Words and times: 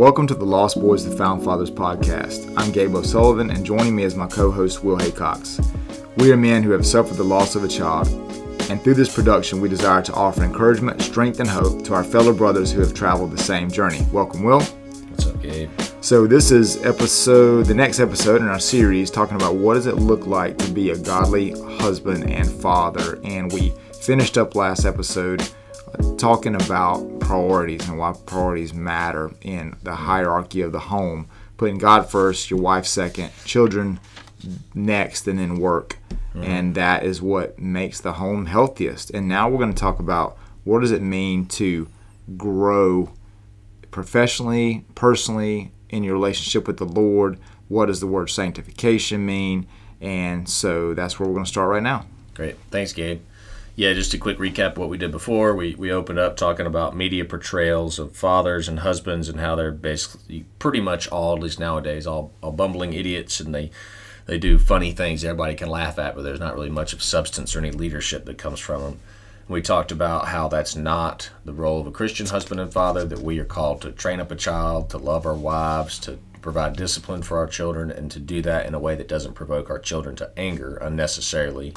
Welcome 0.00 0.26
to 0.28 0.34
the 0.34 0.46
Lost 0.46 0.80
Boys 0.80 1.04
the 1.04 1.14
Found 1.14 1.44
Fathers 1.44 1.70
podcast. 1.70 2.54
I'm 2.56 2.72
Gabe 2.72 2.94
O'Sullivan, 2.94 3.50
and 3.50 3.66
joining 3.66 3.94
me 3.94 4.04
is 4.04 4.16
my 4.16 4.26
co 4.26 4.50
host, 4.50 4.82
Will 4.82 4.96
Haycox. 4.96 5.62
We 6.16 6.32
are 6.32 6.38
men 6.38 6.62
who 6.62 6.70
have 6.70 6.86
suffered 6.86 7.18
the 7.18 7.22
loss 7.22 7.54
of 7.54 7.64
a 7.64 7.68
child, 7.68 8.08
and 8.70 8.80
through 8.82 8.94
this 8.94 9.14
production, 9.14 9.60
we 9.60 9.68
desire 9.68 10.00
to 10.00 10.14
offer 10.14 10.42
encouragement, 10.42 11.02
strength, 11.02 11.38
and 11.38 11.50
hope 11.50 11.84
to 11.84 11.92
our 11.92 12.02
fellow 12.02 12.32
brothers 12.32 12.72
who 12.72 12.80
have 12.80 12.94
traveled 12.94 13.30
the 13.30 13.42
same 13.42 13.70
journey. 13.70 14.00
Welcome, 14.10 14.42
Will. 14.42 14.62
What's 14.62 15.26
up, 15.26 15.42
Gabe? 15.42 15.70
So, 16.00 16.26
this 16.26 16.50
is 16.50 16.82
episode, 16.82 17.66
the 17.66 17.74
next 17.74 18.00
episode 18.00 18.40
in 18.40 18.48
our 18.48 18.58
series, 18.58 19.10
talking 19.10 19.36
about 19.36 19.56
what 19.56 19.74
does 19.74 19.84
it 19.84 19.96
look 19.96 20.26
like 20.26 20.56
to 20.56 20.72
be 20.72 20.92
a 20.92 20.96
godly 20.96 21.50
husband 21.76 22.30
and 22.30 22.50
father. 22.50 23.20
And 23.22 23.52
we 23.52 23.74
finished 23.92 24.38
up 24.38 24.54
last 24.54 24.86
episode 24.86 25.42
uh, 25.42 26.16
talking 26.16 26.54
about 26.54 27.00
priorities 27.30 27.88
and 27.88 27.96
why 27.96 28.12
priorities 28.26 28.74
matter 28.74 29.30
in 29.40 29.76
the 29.84 29.94
hierarchy 29.94 30.62
of 30.62 30.72
the 30.72 30.80
home. 30.80 31.28
Putting 31.56 31.78
God 31.78 32.10
first, 32.10 32.50
your 32.50 32.58
wife 32.58 32.86
second, 32.86 33.30
children 33.44 34.00
next, 34.74 35.28
and 35.28 35.38
then 35.38 35.60
work. 35.60 35.98
Mm-hmm. 36.10 36.42
And 36.42 36.74
that 36.74 37.04
is 37.04 37.22
what 37.22 37.56
makes 37.56 38.00
the 38.00 38.14
home 38.14 38.46
healthiest. 38.46 39.10
And 39.10 39.28
now 39.28 39.48
we're 39.48 39.58
going 39.58 39.72
to 39.72 39.78
talk 39.78 40.00
about 40.00 40.38
what 40.64 40.80
does 40.80 40.90
it 40.90 41.02
mean 41.02 41.46
to 41.46 41.86
grow 42.36 43.12
professionally, 43.92 44.84
personally, 44.96 45.70
in 45.88 46.02
your 46.02 46.14
relationship 46.14 46.66
with 46.66 46.78
the 46.78 46.84
Lord. 46.84 47.38
What 47.68 47.86
does 47.86 48.00
the 48.00 48.08
word 48.08 48.30
sanctification 48.30 49.24
mean? 49.24 49.68
And 50.00 50.48
so 50.48 50.94
that's 50.94 51.20
where 51.20 51.28
we're 51.28 51.34
going 51.34 51.44
to 51.44 51.50
start 51.50 51.68
right 51.68 51.82
now. 51.82 52.06
Great. 52.34 52.56
Thanks, 52.72 52.92
Gabe. 52.92 53.20
Yeah, 53.80 53.94
just 53.94 54.12
a 54.12 54.18
quick 54.18 54.36
recap 54.36 54.76
what 54.76 54.90
we 54.90 54.98
did 54.98 55.10
before. 55.10 55.56
We, 55.56 55.74
we 55.74 55.90
opened 55.90 56.18
up 56.18 56.36
talking 56.36 56.66
about 56.66 56.94
media 56.94 57.24
portrayals 57.24 57.98
of 57.98 58.14
fathers 58.14 58.68
and 58.68 58.80
husbands 58.80 59.26
and 59.26 59.40
how 59.40 59.54
they're 59.54 59.72
basically 59.72 60.44
pretty 60.58 60.82
much 60.82 61.08
all, 61.08 61.34
at 61.34 61.42
least 61.42 61.58
nowadays, 61.58 62.06
all, 62.06 62.30
all 62.42 62.52
bumbling 62.52 62.92
idiots 62.92 63.40
and 63.40 63.54
they 63.54 63.70
they 64.26 64.36
do 64.36 64.58
funny 64.58 64.92
things 64.92 65.24
everybody 65.24 65.54
can 65.54 65.70
laugh 65.70 65.98
at, 65.98 66.14
but 66.14 66.24
there's 66.24 66.38
not 66.38 66.54
really 66.54 66.68
much 66.68 66.92
of 66.92 67.02
substance 67.02 67.56
or 67.56 67.60
any 67.60 67.70
leadership 67.70 68.26
that 68.26 68.36
comes 68.36 68.60
from 68.60 68.82
them. 68.82 69.00
We 69.48 69.62
talked 69.62 69.92
about 69.92 70.28
how 70.28 70.48
that's 70.48 70.76
not 70.76 71.30
the 71.46 71.54
role 71.54 71.80
of 71.80 71.86
a 71.86 71.90
Christian 71.90 72.26
husband 72.26 72.60
and 72.60 72.70
father, 72.70 73.06
that 73.06 73.20
we 73.20 73.38
are 73.38 73.46
called 73.46 73.80
to 73.80 73.92
train 73.92 74.20
up 74.20 74.30
a 74.30 74.36
child, 74.36 74.90
to 74.90 74.98
love 74.98 75.24
our 75.24 75.32
wives, 75.32 75.98
to 76.00 76.18
provide 76.42 76.76
discipline 76.76 77.22
for 77.22 77.38
our 77.38 77.46
children, 77.46 77.90
and 77.90 78.10
to 78.10 78.20
do 78.20 78.42
that 78.42 78.66
in 78.66 78.74
a 78.74 78.78
way 78.78 78.94
that 78.94 79.08
doesn't 79.08 79.32
provoke 79.32 79.70
our 79.70 79.78
children 79.78 80.16
to 80.16 80.30
anger 80.36 80.76
unnecessarily. 80.76 81.72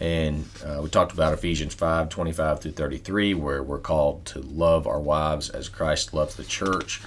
And 0.00 0.48
uh, 0.64 0.80
we 0.82 0.88
talked 0.88 1.12
about 1.12 1.32
Ephesians 1.32 1.74
5 1.74 2.08
25 2.08 2.60
through 2.60 2.72
33, 2.72 3.34
where 3.34 3.62
we're 3.62 3.78
called 3.78 4.24
to 4.26 4.40
love 4.40 4.86
our 4.86 5.00
wives 5.00 5.50
as 5.50 5.68
Christ 5.68 6.14
loves 6.14 6.36
the 6.36 6.44
church. 6.44 7.02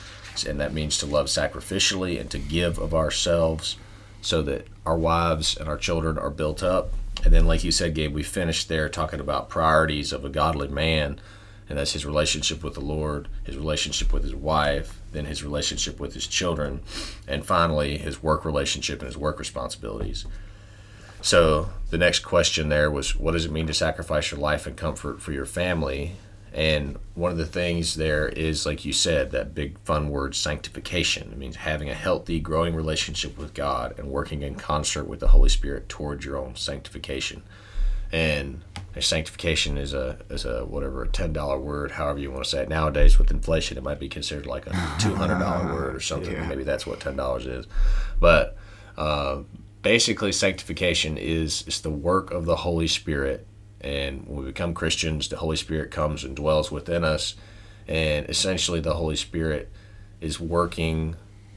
And 0.47 0.59
that 0.59 0.73
means 0.73 0.97
to 0.99 1.05
love 1.05 1.27
sacrificially 1.27 2.19
and 2.19 2.29
to 2.31 2.39
give 2.39 2.77
of 2.77 2.93
ourselves 2.93 3.77
so 4.21 4.41
that 4.43 4.67
our 4.85 4.97
wives 4.97 5.57
and 5.57 5.67
our 5.67 5.77
children 5.77 6.17
are 6.17 6.29
built 6.29 6.63
up. 6.63 6.93
And 7.23 7.33
then, 7.33 7.45
like 7.45 7.63
you 7.63 7.71
said, 7.71 7.95
Gabe, 7.95 8.13
we 8.13 8.23
finished 8.23 8.67
there 8.67 8.89
talking 8.89 9.19
about 9.19 9.49
priorities 9.49 10.13
of 10.13 10.23
a 10.23 10.29
godly 10.29 10.67
man, 10.67 11.19
and 11.69 11.77
that's 11.77 11.93
his 11.93 12.05
relationship 12.05 12.63
with 12.63 12.73
the 12.73 12.81
Lord, 12.81 13.27
his 13.43 13.57
relationship 13.57 14.13
with 14.13 14.23
his 14.23 14.35
wife, 14.35 14.99
then 15.11 15.25
his 15.25 15.43
relationship 15.43 15.99
with 15.99 16.13
his 16.13 16.25
children, 16.25 16.81
and 17.27 17.45
finally, 17.45 17.97
his 17.97 18.23
work 18.23 18.45
relationship 18.45 18.99
and 18.99 19.07
his 19.07 19.17
work 19.17 19.39
responsibilities. 19.39 20.25
So, 21.21 21.69
the 21.89 21.97
next 21.97 22.19
question 22.19 22.69
there 22.69 22.89
was 22.89 23.15
what 23.15 23.31
does 23.33 23.45
it 23.45 23.51
mean 23.51 23.67
to 23.67 23.73
sacrifice 23.73 24.31
your 24.31 24.39
life 24.39 24.65
and 24.65 24.75
comfort 24.75 25.21
for 25.21 25.31
your 25.31 25.45
family? 25.45 26.13
And 26.53 26.97
one 27.15 27.31
of 27.31 27.37
the 27.37 27.45
things 27.45 27.95
there 27.95 28.27
is, 28.27 28.65
like 28.65 28.83
you 28.83 28.91
said, 28.91 29.31
that 29.31 29.55
big 29.55 29.79
fun 29.79 30.09
word 30.09 30.35
sanctification. 30.35 31.31
It 31.31 31.37
means 31.37 31.55
having 31.55 31.89
a 31.89 31.93
healthy, 31.93 32.41
growing 32.41 32.75
relationship 32.75 33.37
with 33.37 33.53
God 33.53 33.97
and 33.97 34.09
working 34.09 34.41
in 34.41 34.55
concert 34.55 35.05
with 35.05 35.21
the 35.21 35.29
Holy 35.29 35.47
Spirit 35.47 35.87
towards 35.87 36.25
your 36.25 36.37
own 36.37 36.55
sanctification. 36.55 37.43
And 38.11 38.61
sanctification 38.99 39.77
is 39.77 39.93
a 39.93 40.17
is 40.29 40.43
a 40.43 40.65
whatever 40.65 41.03
a 41.03 41.07
ten 41.07 41.31
dollar 41.31 41.57
word, 41.57 41.91
however 41.91 42.19
you 42.19 42.31
want 42.31 42.43
to 42.43 42.49
say 42.49 42.63
it. 42.63 42.69
Nowadays, 42.69 43.17
with 43.17 43.31
inflation, 43.31 43.77
it 43.77 43.83
might 43.83 43.99
be 43.99 44.09
considered 44.09 44.45
like 44.45 44.67
a 44.67 44.71
two 44.99 45.15
hundred 45.15 45.39
dollar 45.39 45.73
word 45.73 45.95
or 45.95 46.01
something. 46.01 46.33
Yeah. 46.33 46.47
Maybe 46.47 46.65
that's 46.65 46.85
what 46.85 46.99
ten 46.99 47.15
dollars 47.15 47.45
is. 47.45 47.67
But 48.19 48.57
uh, 48.97 49.43
basically, 49.81 50.31
sanctification 50.31 51.17
is 51.17 51.63
is 51.67 51.81
the 51.81 51.89
work 51.89 52.31
of 52.31 52.45
the 52.45 52.57
Holy 52.57 52.87
Spirit 52.87 53.47
and 53.83 54.27
when 54.27 54.37
we 54.37 54.45
become 54.45 54.73
Christians, 54.73 55.27
the 55.27 55.37
Holy 55.37 55.55
Spirit 55.55 55.91
comes 55.91 56.23
and 56.23 56.35
dwells 56.35 56.71
within 56.71 57.03
us. 57.03 57.35
And 57.87 58.29
essentially, 58.29 58.79
the 58.79 58.93
Holy 58.93 59.15
Spirit 59.15 59.71
is 60.21 60.39
working, 60.39 61.15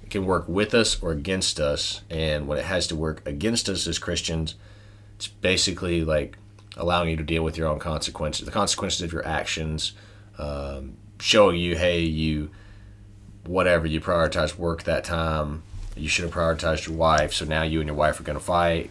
can 0.08 0.24
work 0.24 0.48
with 0.48 0.74
us 0.74 1.00
or 1.02 1.12
against 1.12 1.60
us. 1.60 2.00
And 2.08 2.48
when 2.48 2.58
it 2.58 2.64
has 2.64 2.86
to 2.88 2.96
work 2.96 3.26
against 3.28 3.68
us 3.68 3.86
as 3.86 3.98
Christians, 3.98 4.54
it's 5.16 5.28
basically 5.28 6.02
like 6.02 6.38
allowing 6.76 7.10
you 7.10 7.16
to 7.16 7.22
deal 7.22 7.44
with 7.44 7.58
your 7.58 7.68
own 7.68 7.78
consequences, 7.78 8.46
the 8.46 8.52
consequences 8.52 9.02
of 9.02 9.12
your 9.12 9.26
actions, 9.26 9.92
um, 10.38 10.96
showing 11.20 11.56
you, 11.60 11.76
hey, 11.76 12.00
you, 12.00 12.50
whatever, 13.44 13.86
you 13.86 14.00
prioritize 14.00 14.56
work 14.56 14.84
that 14.84 15.04
time. 15.04 15.62
You 15.96 16.08
should 16.08 16.24
have 16.24 16.34
prioritized 16.34 16.86
your 16.86 16.96
wife. 16.96 17.32
So 17.32 17.44
now 17.44 17.62
you 17.62 17.80
and 17.80 17.86
your 17.86 17.96
wife 17.96 18.18
are 18.18 18.24
going 18.24 18.38
to 18.38 18.44
fight 18.44 18.90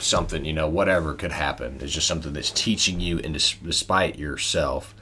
something, 0.00 0.44
you 0.44 0.52
know, 0.52 0.68
whatever 0.68 1.14
could 1.14 1.32
happen. 1.32 1.78
It's 1.80 1.92
just 1.92 2.06
something 2.06 2.32
that's 2.32 2.50
teaching 2.50 3.00
you, 3.00 3.18
and 3.20 3.32
despite 3.32 4.18
yourself, 4.18 4.94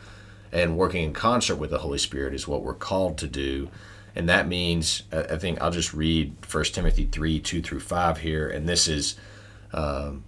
and 0.52 0.76
working 0.76 1.04
in 1.04 1.12
concert 1.12 1.56
with 1.56 1.70
the 1.70 1.78
Holy 1.78 1.98
Spirit 1.98 2.34
is 2.34 2.46
what 2.46 2.62
we're 2.62 2.74
called 2.74 3.16
to 3.18 3.26
do. 3.26 3.70
And 4.14 4.28
that 4.28 4.46
means, 4.46 5.04
I 5.10 5.38
think 5.38 5.60
I'll 5.62 5.70
just 5.70 5.94
read 5.94 6.34
1 6.50 6.64
Timothy 6.64 7.06
3 7.06 7.40
2 7.40 7.62
through 7.62 7.80
5 7.80 8.18
here. 8.18 8.48
And 8.48 8.68
this 8.68 8.86
is 8.86 9.16
um, 9.72 10.24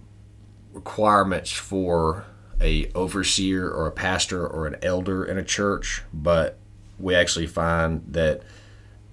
requirements 0.73 1.51
for 1.51 2.25
a 2.59 2.89
overseer 2.95 3.69
or 3.69 3.85
a 3.85 3.91
pastor 3.91 4.47
or 4.47 4.65
an 4.65 4.77
elder 4.81 5.23
in 5.23 5.37
a 5.37 5.43
church. 5.43 6.01
But 6.11 6.57
we 6.97 7.13
actually 7.13 7.45
find 7.45 8.03
that 8.07 8.41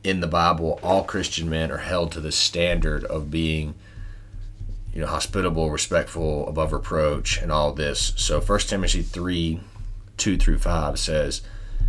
in 0.04 0.20
the 0.20 0.26
Bible, 0.26 0.78
all 0.82 1.04
Christian 1.04 1.48
men 1.48 1.70
are 1.70 1.78
held 1.78 2.12
to 2.12 2.20
the 2.20 2.32
standard 2.32 3.04
of 3.04 3.30
being 3.30 3.74
you 4.92 5.00
know, 5.00 5.06
hospitable, 5.06 5.70
respectful, 5.70 6.46
above 6.48 6.72
reproach, 6.72 7.38
and 7.40 7.50
all 7.50 7.72
this. 7.72 8.12
So 8.16 8.40
First 8.40 8.68
Timothy 8.68 9.02
3 9.02 9.60
2 10.18 10.36
through 10.36 10.58
5 10.58 10.98
says, 10.98 11.42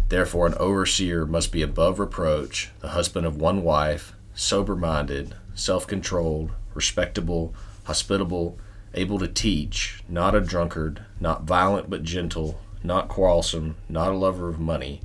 Therefore, 0.09 0.47
an 0.47 0.56
overseer 0.56 1.25
must 1.25 1.51
be 1.51 1.62
above 1.62 2.00
reproach, 2.00 2.72
the 2.79 2.90
husband 2.90 3.25
of 3.25 3.35
one 3.35 3.63
wife, 3.63 4.13
sober 4.34 4.75
minded, 4.75 5.35
self 5.56 5.85
controlled, 5.85 6.51
respectable, 6.74 7.53
hospitable, 7.84 8.57
able 8.94 9.19
to 9.19 9.28
teach, 9.28 10.03
not 10.07 10.35
a 10.35 10.41
drunkard, 10.41 11.03
not 11.19 11.44
violent 11.44 11.90
but 11.90 12.03
gentle, 12.03 12.59
not 12.84 13.09
quarrelsome, 13.09 13.75
not 13.90 14.12
a 14.12 14.18
lover 14.18 14.50
of 14.50 14.59
money. 14.59 15.01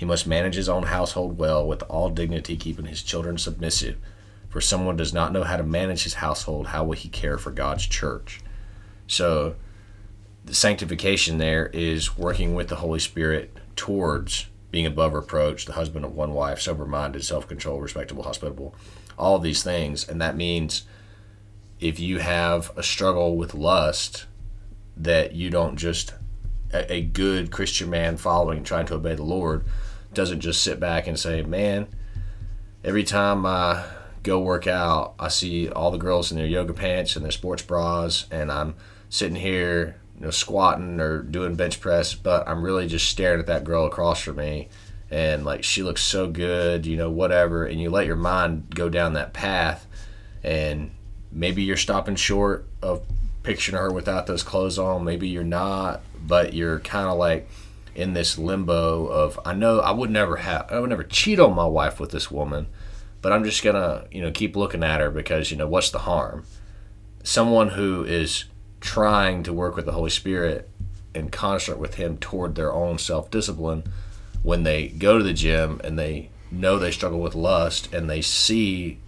He 0.00 0.06
must 0.06 0.26
manage 0.26 0.56
his 0.56 0.68
own 0.68 0.84
household 0.84 1.38
well 1.38 1.64
with 1.64 1.84
all 1.84 2.10
dignity, 2.10 2.56
keeping 2.56 2.86
his 2.86 3.02
children 3.02 3.38
submissive 3.38 3.96
for 4.50 4.60
someone 4.60 4.96
does 4.96 5.14
not 5.14 5.32
know 5.32 5.44
how 5.44 5.56
to 5.56 5.62
manage 5.62 6.02
his 6.02 6.14
household, 6.14 6.66
how 6.66 6.84
will 6.84 6.96
he 6.96 7.08
care 7.08 7.38
for 7.38 7.52
God's 7.52 7.86
church? 7.86 8.40
So, 9.06 9.54
the 10.44 10.54
sanctification 10.54 11.38
there 11.38 11.68
is 11.68 12.18
working 12.18 12.54
with 12.54 12.68
the 12.68 12.76
Holy 12.76 12.98
Spirit 12.98 13.56
towards 13.76 14.48
being 14.72 14.86
above 14.86 15.14
reproach, 15.14 15.66
the 15.66 15.72
husband 15.72 16.04
of 16.04 16.14
one 16.14 16.34
wife, 16.34 16.60
sober 16.60 16.84
minded, 16.84 17.24
self 17.24 17.46
controlled, 17.46 17.82
respectable, 17.82 18.24
hospitable, 18.24 18.74
all 19.16 19.38
these 19.38 19.62
things. 19.62 20.08
And 20.08 20.20
that 20.20 20.36
means 20.36 20.82
if 21.78 22.00
you 22.00 22.18
have 22.18 22.76
a 22.76 22.82
struggle 22.82 23.36
with 23.36 23.54
lust, 23.54 24.26
that 24.96 25.32
you 25.32 25.50
don't 25.50 25.76
just, 25.76 26.12
a, 26.72 26.94
a 26.94 27.02
good 27.02 27.52
Christian 27.52 27.88
man 27.88 28.16
following, 28.16 28.64
trying 28.64 28.86
to 28.86 28.94
obey 28.94 29.14
the 29.14 29.22
Lord, 29.22 29.64
doesn't 30.12 30.40
just 30.40 30.62
sit 30.62 30.80
back 30.80 31.06
and 31.06 31.18
say, 31.18 31.42
man, 31.42 31.86
every 32.82 33.04
time 33.04 33.46
I 33.46 33.84
go 34.22 34.40
work 34.40 34.66
out, 34.66 35.14
I 35.18 35.28
see 35.28 35.68
all 35.68 35.90
the 35.90 35.98
girls 35.98 36.30
in 36.30 36.38
their 36.38 36.46
yoga 36.46 36.72
pants 36.72 37.16
and 37.16 37.24
their 37.24 37.32
sports 37.32 37.62
bras, 37.62 38.26
and 38.30 38.50
I'm 38.50 38.74
sitting 39.08 39.36
here, 39.36 40.00
you 40.18 40.24
know, 40.24 40.30
squatting 40.30 41.00
or 41.00 41.22
doing 41.22 41.54
bench 41.54 41.80
press, 41.80 42.14
but 42.14 42.48
I'm 42.48 42.62
really 42.62 42.86
just 42.86 43.08
staring 43.08 43.40
at 43.40 43.46
that 43.46 43.64
girl 43.64 43.86
across 43.86 44.20
from 44.20 44.36
me, 44.36 44.68
and 45.10 45.44
like 45.44 45.64
she 45.64 45.82
looks 45.82 46.02
so 46.02 46.28
good, 46.28 46.86
you 46.86 46.96
know, 46.96 47.10
whatever, 47.10 47.64
and 47.64 47.80
you 47.80 47.90
let 47.90 48.06
your 48.06 48.16
mind 48.16 48.74
go 48.74 48.88
down 48.88 49.14
that 49.14 49.32
path, 49.32 49.86
and 50.42 50.90
maybe 51.32 51.62
you're 51.62 51.76
stopping 51.76 52.16
short 52.16 52.66
of 52.82 53.02
picturing 53.42 53.78
her 53.78 53.90
without 53.90 54.26
those 54.26 54.42
clothes 54.42 54.78
on, 54.78 55.04
maybe 55.04 55.28
you're 55.28 55.44
not, 55.44 56.02
but 56.26 56.52
you're 56.52 56.80
kind 56.80 57.08
of 57.08 57.16
like 57.16 57.48
in 57.94 58.14
this 58.14 58.38
limbo 58.38 59.06
of 59.06 59.38
I 59.44 59.52
know 59.54 59.80
I 59.80 59.90
would 59.90 60.10
never 60.10 60.36
have 60.36 60.66
I 60.70 60.78
would 60.78 60.90
never 60.90 61.04
cheat 61.04 61.38
on 61.38 61.54
my 61.54 61.66
wife 61.66 62.00
with 62.00 62.10
this 62.10 62.30
woman 62.30 62.66
but 63.22 63.32
I'm 63.32 63.44
just 63.44 63.62
gonna 63.62 64.06
you 64.10 64.22
know 64.22 64.30
keep 64.30 64.56
looking 64.56 64.82
at 64.82 65.00
her 65.00 65.10
because 65.10 65.50
you 65.50 65.56
know 65.56 65.68
what's 65.68 65.90
the 65.90 66.00
harm? 66.00 66.44
Someone 67.22 67.70
who 67.70 68.04
is 68.04 68.44
trying 68.80 69.42
to 69.42 69.52
work 69.52 69.76
with 69.76 69.84
the 69.84 69.92
Holy 69.92 70.10
Spirit 70.10 70.68
in 71.14 71.28
concert 71.28 71.78
with 71.78 71.96
Him 71.96 72.16
toward 72.16 72.54
their 72.54 72.72
own 72.72 72.98
self 72.98 73.30
discipline, 73.30 73.84
when 74.42 74.62
they 74.62 74.88
go 74.88 75.18
to 75.18 75.24
the 75.24 75.34
gym 75.34 75.80
and 75.84 75.98
they 75.98 76.30
know 76.50 76.78
they 76.78 76.90
struggle 76.90 77.20
with 77.20 77.34
lust 77.34 77.92
and 77.92 78.08
they 78.08 78.22
see 78.22 78.98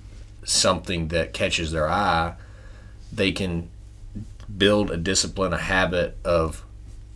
something 0.45 1.09
that 1.09 1.33
catches 1.33 1.73
their 1.73 1.89
eye, 1.89 2.35
they 3.13 3.33
can 3.33 3.71
build 4.55 4.91
a 4.91 4.97
discipline, 4.97 5.53
a 5.53 5.59
habit 5.59 6.19
of 6.25 6.65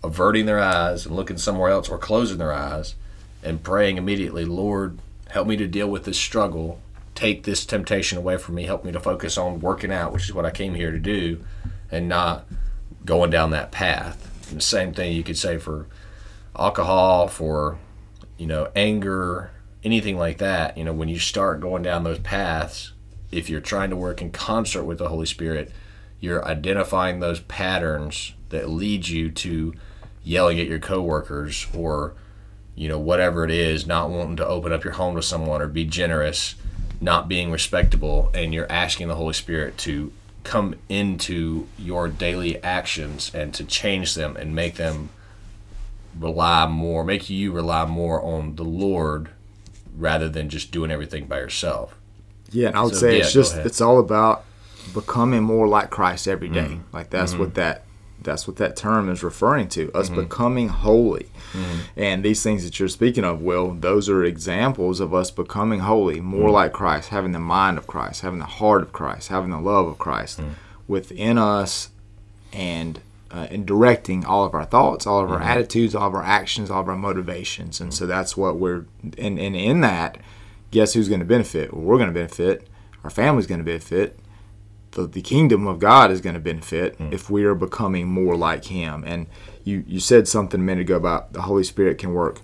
averting 0.07 0.47
their 0.47 0.61
eyes 0.61 1.07
and 1.07 1.15
looking 1.15 1.39
somewhere 1.39 1.71
else 1.71 1.89
or 1.89 1.99
closing 1.99 2.39
their 2.39 2.53
eyes 2.53 2.95
and 3.43 3.63
praying 3.63 3.97
immediately, 3.97 4.45
Lord, 4.45 4.99
help 5.31 5.47
me 5.47 5.57
to 5.57 5.67
deal 5.67 5.89
with 5.89 6.05
this 6.05 6.19
struggle. 6.19 6.81
Take 7.15 7.45
this 7.45 7.65
temptation 7.67 8.19
away 8.19 8.37
from 8.37 8.55
me. 8.55 8.65
Help 8.65 8.85
me 8.85 8.93
to 8.93 9.01
focus 9.01 9.39
on 9.39 9.61
working 9.61 9.93
out, 9.93 10.13
which 10.13 10.25
is 10.25 10.35
what 10.35 10.47
I 10.47 10.51
came 10.51 10.75
here 10.75 10.91
to 10.91 10.99
do, 10.99 11.45
and 11.91 12.09
not 12.09 12.47
going 13.05 13.31
down 13.31 13.51
that 13.51 13.73
path. 13.73 14.49
And 14.51 14.59
the 14.59 14.65
same 14.65 14.93
thing 14.93 15.13
you 15.13 15.23
could 15.23 15.39
say 15.39 15.59
for 15.59 15.87
alcohol, 16.57 17.29
for 17.29 17.79
you 18.37 18.47
know, 18.47 18.69
anger, 18.77 19.51
anything 19.83 20.19
like 20.19 20.39
that. 20.39 20.77
You 20.77 20.85
know, 20.85 20.93
when 20.93 21.09
you 21.09 21.19
start 21.19 21.61
going 21.61 21.83
down 21.83 22.05
those 22.05 22.19
paths, 22.19 22.93
if 23.33 23.49
you're 23.49 23.61
trying 23.61 23.91
to 23.91 23.97
work 23.97 24.21
in 24.21 24.31
concert 24.31 24.85
with 24.85 24.99
the 24.99 25.09
Holy 25.09 25.27
Spirit, 25.27 25.73
you're 26.21 26.45
identifying 26.45 27.21
those 27.21 27.41
patterns 27.41 28.35
that 28.51 28.69
lead 28.69 29.09
you 29.09 29.31
to 29.31 29.75
yelling 30.27 30.59
at 30.59 30.67
your 30.67 30.81
coworkers 30.81 31.69
or 31.73 32.13
you 32.75 32.89
know 32.89 32.99
whatever 32.99 33.45
it 33.45 33.51
is 33.51 33.87
not 33.87 34.11
wanting 34.11 34.37
to 34.37 34.45
open 34.45 34.73
up 34.73 34.83
your 34.83 34.95
home 34.95 35.15
to 35.15 35.23
someone 35.23 35.63
or 35.63 35.69
be 35.69 35.85
generous 35.85 36.57
not 37.01 37.29
being 37.29 37.53
respectable 37.53 38.29
and 38.35 38.53
you're 38.53 38.71
asking 38.71 39.07
the 39.07 39.15
holy 39.15 39.33
spirit 39.33 39.79
to 39.79 40.13
come 40.43 40.75
into 40.89 41.69
your 41.79 42.09
daily 42.09 42.63
actions 42.65 43.31
and 43.35 43.55
to 43.55 43.65
change 43.65 44.15
them 44.15 44.37
and 44.37 44.53
make 44.53 44.75
them 44.75 45.09
rely 46.19 46.67
more 46.67 47.05
make 47.05 47.31
you 47.31 47.53
rely 47.53 47.87
more 47.87 48.21
on 48.21 48.57
the 48.57 48.65
lord 48.65 49.29
rather 49.97 50.29
than 50.29 50.49
just 50.49 50.73
doing 50.73 50.91
everything 50.91 51.27
by 51.27 51.39
yourself 51.39 51.97
yeah 52.51 52.67
and 52.67 52.77
i 52.77 52.83
would 52.83 52.95
so, 52.95 53.01
say 53.01 53.13
yeah, 53.13 53.23
it's 53.23 53.33
just 53.33 53.57
it's 53.59 53.81
all 53.81 54.01
about 54.01 54.45
becoming 54.93 55.43
more 55.43 55.69
like 55.69 55.89
christ 55.89 56.27
every 56.27 56.49
day. 56.49 56.65
Mm-hmm. 56.65 56.97
like 56.97 57.11
that's 57.11 57.33
mm-hmm. 57.33 57.43
what 57.43 57.55
that 57.55 57.86
that's 58.27 58.47
what 58.47 58.57
that 58.57 58.77
term 58.77 59.09
is 59.09 59.23
referring 59.23 59.69
to 59.69 59.91
us 59.93 60.11
mm-hmm. 60.11 60.21
becoming 60.21 60.69
holy 60.69 61.31
mm-hmm. 61.53 61.79
and 61.97 62.23
these 62.23 62.43
things 62.43 62.65
that 62.65 62.79
you're 62.79 62.89
speaking 62.89 63.25
of 63.25 63.41
will 63.41 63.73
those 63.73 64.09
are 64.11 64.23
examples 64.23 65.01
of 65.01 65.15
us 65.15 65.31
becoming 65.31 65.81
holy 65.81 66.21
more 66.21 66.43
mm-hmm. 66.43 66.53
like 66.53 66.73
christ 66.73 67.09
having 67.09 67.33
the 67.33 67.39
mind 67.39 67.79
of 67.79 67.87
christ 67.87 68.21
having 68.21 68.39
the 68.39 68.45
heart 68.45 68.83
of 68.83 68.93
christ 68.93 69.29
having 69.29 69.51
the 69.51 69.61
love 69.61 69.87
of 69.87 69.97
christ 69.97 70.39
mm. 70.39 70.51
within 70.87 71.39
us 71.39 71.89
and 72.53 73.01
uh, 73.31 73.47
and 73.51 73.67
directing 73.67 74.25
all 74.25 74.45
of 74.45 74.55
our 74.55 74.65
thoughts 74.65 75.07
all 75.07 75.25
of 75.25 75.31
our 75.31 75.39
mm-hmm. 75.39 75.49
attitudes 75.49 75.95
all 75.95 76.09
of 76.09 76.15
our 76.15 76.23
actions 76.23 76.71
all 76.71 76.83
of 76.83 76.89
our 76.89 76.97
motivations 76.97 77.81
and 77.81 77.95
so 77.95 78.07
that's 78.07 78.37
what 78.37 78.57
we're 78.57 78.85
and, 79.19 79.39
and 79.39 79.57
in 79.57 79.81
that 79.81 80.19
guess 80.71 80.93
who's 80.93 81.09
going 81.09 81.21
to 81.21 81.27
benefit 81.27 81.73
well, 81.73 81.83
we're 81.83 81.97
going 81.97 82.09
to 82.09 82.15
benefit 82.15 82.69
our 83.05 83.11
family's 83.11 83.47
going 83.47 83.61
to 83.61 83.65
benefit 83.65 84.19
the, 84.97 85.07
the 85.07 85.23
kingdom 85.23 85.67
of 85.67 85.79
God 85.79 86.11
is 86.11 86.21
going 86.21 86.35
to 86.35 86.41
benefit 86.41 86.99
mm. 86.99 87.13
if 87.13 87.29
we 87.29 87.45
are 87.45 87.55
becoming 87.55 88.09
more 88.09 88.35
like 88.35 88.65
Him. 88.65 89.05
And 89.07 89.27
you, 89.63 89.85
you 89.87 90.01
said 90.01 90.27
something 90.27 90.61
a 90.61 90.63
minute 90.63 90.83
ago 90.83 90.97
about 90.97 91.33
the 91.35 91.43
Holy 91.43 91.65
Spirit 91.65 91.99
can 91.99 92.15
work 92.15 92.41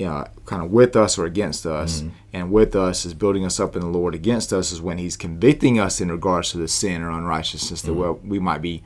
uh, 0.00 0.24
kind 0.46 0.64
of 0.64 0.70
with 0.70 0.96
us 0.96 1.18
or 1.18 1.26
against 1.26 1.66
us. 1.66 2.00
Mm. 2.00 2.10
And 2.32 2.52
with 2.52 2.74
us 2.74 3.04
is 3.04 3.12
building 3.12 3.44
us 3.44 3.60
up 3.60 3.76
in 3.76 3.82
the 3.82 3.88
Lord. 3.88 4.14
Against 4.14 4.52
us 4.52 4.72
is 4.72 4.80
when 4.80 4.96
He's 4.96 5.16
convicting 5.16 5.78
us 5.78 6.00
in 6.00 6.10
regards 6.10 6.50
to 6.52 6.58
the 6.58 6.68
sin 6.68 7.02
or 7.02 7.10
unrighteousness 7.10 7.82
that 7.82 7.92
well, 7.92 8.18
we 8.24 8.38
might 8.38 8.62
be, 8.62 8.82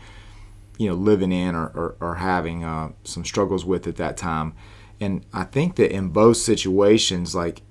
you 0.76 0.88
know, 0.88 0.96
living 0.96 1.30
in 1.30 1.54
or, 1.54 1.68
or, 1.68 1.96
or 2.00 2.14
having 2.16 2.64
uh, 2.64 2.90
some 3.04 3.24
struggles 3.24 3.64
with 3.64 3.86
at 3.86 3.96
that 3.96 4.16
time. 4.16 4.54
And 5.00 5.24
I 5.32 5.44
think 5.44 5.76
that 5.76 5.92
in 5.92 6.08
both 6.08 6.38
situations, 6.38 7.32
like 7.34 7.62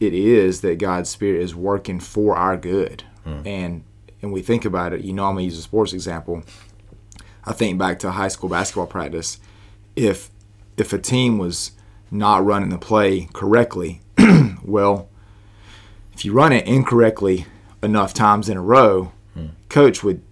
it 0.00 0.14
is 0.14 0.62
that 0.62 0.78
God's 0.78 1.10
Spirit 1.10 1.42
is 1.42 1.54
working 1.54 2.00
for 2.00 2.36
our 2.36 2.56
good. 2.56 3.04
Mm. 3.26 3.46
And 3.46 3.84
and 4.22 4.32
we 4.32 4.40
think 4.40 4.64
about 4.64 4.92
it, 4.92 5.02
you 5.02 5.12
know, 5.12 5.26
I'm 5.26 5.34
gonna 5.34 5.44
use 5.44 5.58
a 5.58 5.62
sports 5.62 5.92
example. 5.92 6.44
I 7.44 7.52
think 7.52 7.76
back 7.76 7.98
to 8.00 8.12
high 8.12 8.28
school 8.28 8.48
basketball 8.48 8.86
practice. 8.86 9.38
If 9.96 10.30
if 10.76 10.92
a 10.92 10.98
team 10.98 11.38
was 11.38 11.72
not 12.10 12.44
running 12.44 12.70
the 12.70 12.78
play 12.78 13.28
correctly, 13.32 14.00
well, 14.62 15.08
if 16.12 16.24
you 16.24 16.32
run 16.32 16.52
it 16.52 16.66
incorrectly 16.66 17.46
enough 17.82 18.14
times 18.14 18.48
in 18.48 18.56
a 18.56 18.62
row, 18.62 19.12
hmm. 19.34 19.46
coach 19.68 20.04
would 20.04 20.22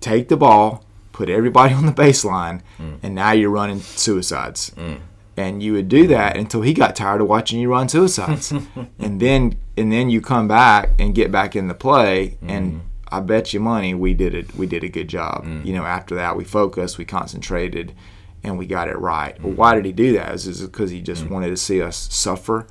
take 0.00 0.28
the 0.28 0.36
ball, 0.36 0.84
put 1.12 1.28
everybody 1.28 1.74
on 1.80 1.86
the 1.86 1.92
baseline, 1.92 2.62
hmm. 2.78 2.94
and 3.02 3.14
now 3.14 3.32
you're 3.32 3.50
running 3.50 3.80
suicides. 3.80 4.70
Hmm. 4.70 4.94
And 5.36 5.62
you 5.62 5.74
would 5.74 5.88
do 5.88 6.08
that 6.08 6.36
until 6.36 6.62
he 6.62 6.74
got 6.74 6.96
tired 6.96 7.20
of 7.20 7.28
watching 7.28 7.60
you 7.60 7.70
run 7.70 7.88
suicides, 7.88 8.50
and 8.98 9.20
then 9.20 9.56
and 9.76 9.92
then 9.92 10.10
you 10.10 10.20
come 10.20 10.48
back 10.48 10.90
and 10.98 11.14
get 11.14 11.30
back 11.30 11.54
in 11.54 11.68
the 11.68 11.74
play, 11.74 12.38
and. 12.42 12.80
I 13.10 13.20
bet 13.20 13.52
you 13.52 13.60
money 13.60 13.94
we 13.94 14.14
did 14.14 14.34
it. 14.34 14.54
We 14.54 14.66
did 14.66 14.84
a 14.84 14.88
good 14.88 15.08
job. 15.08 15.44
Mm. 15.44 15.64
You 15.64 15.74
know, 15.74 15.84
after 15.84 16.14
that 16.14 16.36
we 16.36 16.44
focused, 16.44 16.98
we 16.98 17.04
concentrated, 17.04 17.94
and 18.42 18.58
we 18.58 18.66
got 18.66 18.88
it 18.88 18.98
right. 18.98 19.36
Mm. 19.38 19.42
Well, 19.42 19.52
why 19.54 19.74
did 19.74 19.84
he 19.84 19.92
do 19.92 20.12
that? 20.12 20.34
Is 20.34 20.46
it 20.46 20.70
because 20.70 20.90
he 20.90 21.00
just 21.00 21.24
mm. 21.24 21.30
wanted 21.30 21.48
to 21.48 21.56
see 21.56 21.82
us 21.82 22.08
suffer? 22.12 22.66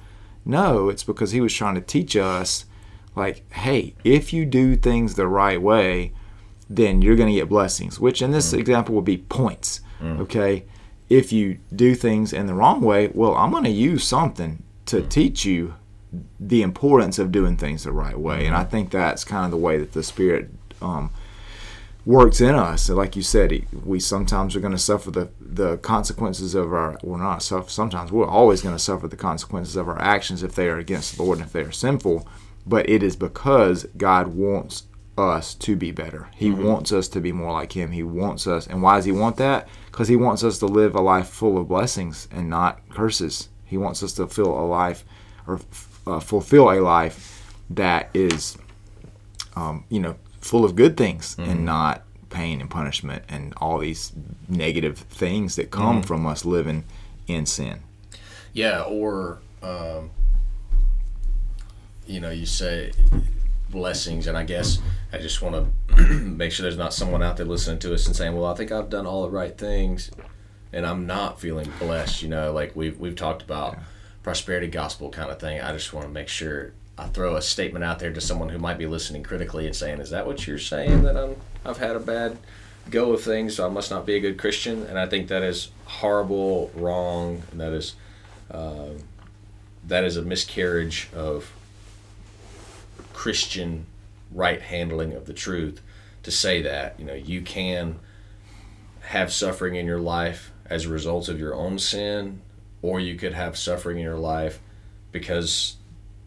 No, 0.45 0.89
it's 0.89 1.03
because 1.03 1.31
he 1.31 1.41
was 1.41 1.53
trying 1.53 1.75
to 1.75 1.81
teach 1.81 2.15
us, 2.15 2.65
like, 3.15 3.51
hey, 3.51 3.95
if 4.03 4.31
you 4.31 4.45
do 4.45 4.75
things 4.75 5.15
the 5.15 5.27
right 5.27 5.61
way, 5.61 6.13
then 6.69 7.01
you're 7.01 7.15
going 7.15 7.29
to 7.29 7.39
get 7.39 7.49
blessings. 7.49 7.99
Which 7.99 8.21
in 8.21 8.31
this 8.31 8.53
mm. 8.53 8.59
example 8.59 8.95
would 8.95 9.05
be 9.05 9.17
points. 9.17 9.81
Mm. 10.01 10.19
Okay, 10.21 10.65
if 11.09 11.33
you 11.33 11.57
do 11.75 11.95
things 11.95 12.31
in 12.31 12.45
the 12.45 12.53
wrong 12.53 12.81
way, 12.81 13.07
well, 13.13 13.35
I'm 13.35 13.51
going 13.51 13.63
to 13.63 13.69
use 13.69 14.03
something 14.03 14.63
to 14.85 15.01
mm. 15.01 15.09
teach 15.09 15.45
you 15.45 15.73
the 16.39 16.61
importance 16.61 17.19
of 17.19 17.31
doing 17.31 17.57
things 17.57 17.83
the 17.83 17.91
right 17.91 18.17
way. 18.17 18.45
And 18.45 18.55
I 18.55 18.61
mm-hmm. 18.61 18.71
think 18.71 18.91
that's 18.91 19.23
kind 19.23 19.45
of 19.45 19.51
the 19.51 19.57
way 19.57 19.77
that 19.77 19.91
the 19.91 20.03
Spirit 20.03 20.49
um, 20.81 21.11
works 22.05 22.39
in 22.39 22.55
us. 22.55 22.83
So 22.83 22.95
like 22.95 23.15
you 23.15 23.21
said, 23.21 23.67
we 23.85 23.99
sometimes 23.99 24.55
are 24.55 24.61
going 24.61 24.71
to 24.71 24.77
suffer 24.77 25.11
the, 25.11 25.29
the 25.39 25.77
consequences 25.77 26.55
of 26.55 26.73
our, 26.73 26.97
well, 27.03 27.19
not 27.19 27.43
suffer, 27.43 27.69
sometimes 27.69 28.11
we're 28.11 28.25
always 28.27 28.61
going 28.61 28.75
to 28.75 28.79
suffer 28.79 29.07
the 29.07 29.17
consequences 29.17 29.75
of 29.75 29.89
our 29.89 30.01
actions 30.01 30.41
if 30.41 30.55
they 30.55 30.69
are 30.69 30.77
against 30.77 31.17
the 31.17 31.23
Lord 31.23 31.39
and 31.39 31.47
if 31.47 31.53
they 31.53 31.61
are 31.61 31.71
sinful. 31.71 32.27
But 32.65 32.89
it 32.89 33.03
is 33.03 33.15
because 33.15 33.85
God 33.97 34.27
wants 34.27 34.83
us 35.17 35.55
to 35.55 35.75
be 35.75 35.91
better. 35.91 36.29
He 36.35 36.49
mm-hmm. 36.49 36.63
wants 36.63 36.91
us 36.91 37.07
to 37.09 37.19
be 37.19 37.31
more 37.31 37.51
like 37.51 37.73
Him. 37.73 37.91
He 37.91 38.03
wants 38.03 38.47
us. 38.47 38.67
And 38.67 38.81
why 38.81 38.97
does 38.97 39.05
He 39.05 39.11
want 39.11 39.37
that? 39.37 39.67
Because 39.87 40.07
He 40.07 40.15
wants 40.15 40.43
us 40.43 40.59
to 40.59 40.65
live 40.65 40.95
a 40.95 41.01
life 41.01 41.27
full 41.27 41.57
of 41.57 41.67
blessings 41.67 42.27
and 42.31 42.49
not 42.49 42.87
curses. 42.89 43.49
He 43.65 43.77
wants 43.77 44.01
us 44.03 44.13
to 44.13 44.27
feel 44.27 44.57
a 44.57 44.63
life 44.65 45.03
or 45.45 45.57
uh, 46.07 46.19
fulfill 46.19 46.71
a 46.71 46.79
life 46.79 47.53
that 47.69 48.09
is, 48.13 48.57
um, 49.55 49.83
you 49.89 49.99
know, 49.99 50.15
full 50.39 50.63
of 50.63 50.75
good 50.75 50.95
things 50.95 51.35
mm-hmm. 51.35 51.49
and 51.49 51.65
not 51.65 52.03
pain 52.29 52.61
and 52.61 52.69
punishment 52.69 53.23
and 53.29 53.53
all 53.57 53.77
these 53.79 54.13
negative 54.47 54.97
things 54.97 55.55
that 55.55 55.71
come 55.71 55.97
mm-hmm. 55.97 56.07
from 56.07 56.25
us 56.25 56.45
living 56.45 56.83
in 57.27 57.45
sin. 57.45 57.79
Yeah, 58.53 58.81
or 58.83 59.39
um, 59.61 60.09
you 62.05 62.19
know, 62.19 62.29
you 62.29 62.45
say 62.45 62.91
blessings, 63.69 64.27
and 64.27 64.37
I 64.37 64.43
guess 64.43 64.79
I 65.11 65.17
just 65.17 65.41
want 65.41 65.67
to 65.89 66.03
make 66.03 66.51
sure 66.51 66.63
there's 66.63 66.77
not 66.77 66.93
someone 66.93 67.21
out 67.21 67.37
there 67.37 67.45
listening 67.45 67.79
to 67.79 67.93
us 67.93 68.07
and 68.07 68.15
saying, 68.15 68.35
"Well, 68.35 68.45
I 68.45 68.55
think 68.55 68.71
I've 68.71 68.89
done 68.89 69.05
all 69.05 69.23
the 69.23 69.29
right 69.29 69.55
things." 69.57 70.09
And 70.73 70.85
I'm 70.85 71.07
not 71.07 71.39
feeling 71.39 71.71
blessed, 71.79 72.21
you 72.23 72.29
know. 72.29 72.51
Like 72.51 72.75
we've 72.75 72.97
we've 72.97 73.15
talked 73.15 73.41
about, 73.41 73.73
yeah 73.73 73.83
prosperity 74.27 74.67
gospel 74.67 75.09
kind 75.09 75.31
of 75.31 75.39
thing. 75.39 75.61
I 75.61 75.71
just 75.71 75.93
want 75.93 76.05
to 76.05 76.11
make 76.11 76.27
sure 76.27 76.73
I 76.97 77.05
throw 77.05 77.37
a 77.37 77.41
statement 77.41 77.85
out 77.85 77.99
there 77.99 78.11
to 78.11 78.19
someone 78.19 78.49
who 78.49 78.57
might 78.57 78.77
be 78.77 78.85
listening 78.85 79.23
critically 79.23 79.65
and 79.65 79.73
saying, 79.73 80.01
"Is 80.01 80.09
that 80.09 80.27
what 80.27 80.45
you're 80.45 80.59
saying 80.59 81.03
that 81.03 81.15
I'm 81.15 81.37
I've 81.63 81.77
had 81.77 81.95
a 81.95 81.99
bad 82.01 82.37
go 82.89 83.13
of 83.13 83.21
things, 83.21 83.55
so 83.55 83.65
I 83.65 83.69
must 83.69 83.89
not 83.89 84.05
be 84.05 84.15
a 84.15 84.19
good 84.19 84.37
Christian?" 84.37 84.85
And 84.85 84.99
I 84.99 85.05
think 85.05 85.29
that 85.29 85.43
is 85.43 85.69
horrible, 85.85 86.71
wrong, 86.75 87.43
and 87.51 87.61
that 87.61 87.71
is 87.71 87.95
uh, 88.51 88.89
that 89.87 90.03
is 90.03 90.17
a 90.17 90.21
miscarriage 90.21 91.07
of 91.15 91.49
Christian 93.13 93.85
right 94.33 94.61
handling 94.61 95.13
of 95.13 95.25
the 95.25 95.33
truth 95.33 95.81
to 96.23 96.31
say 96.31 96.61
that 96.63 96.99
you 96.99 97.05
know 97.05 97.13
you 97.13 97.39
can 97.39 97.97
have 99.03 99.31
suffering 99.31 99.75
in 99.75 99.85
your 99.85 100.01
life 100.01 100.51
as 100.65 100.83
a 100.83 100.89
result 100.89 101.29
of 101.29 101.39
your 101.39 101.55
own 101.55 101.79
sin 101.79 102.41
or 102.81 102.99
you 102.99 103.15
could 103.15 103.33
have 103.33 103.57
suffering 103.57 103.97
in 103.97 104.03
your 104.03 104.17
life 104.17 104.59
because 105.11 105.77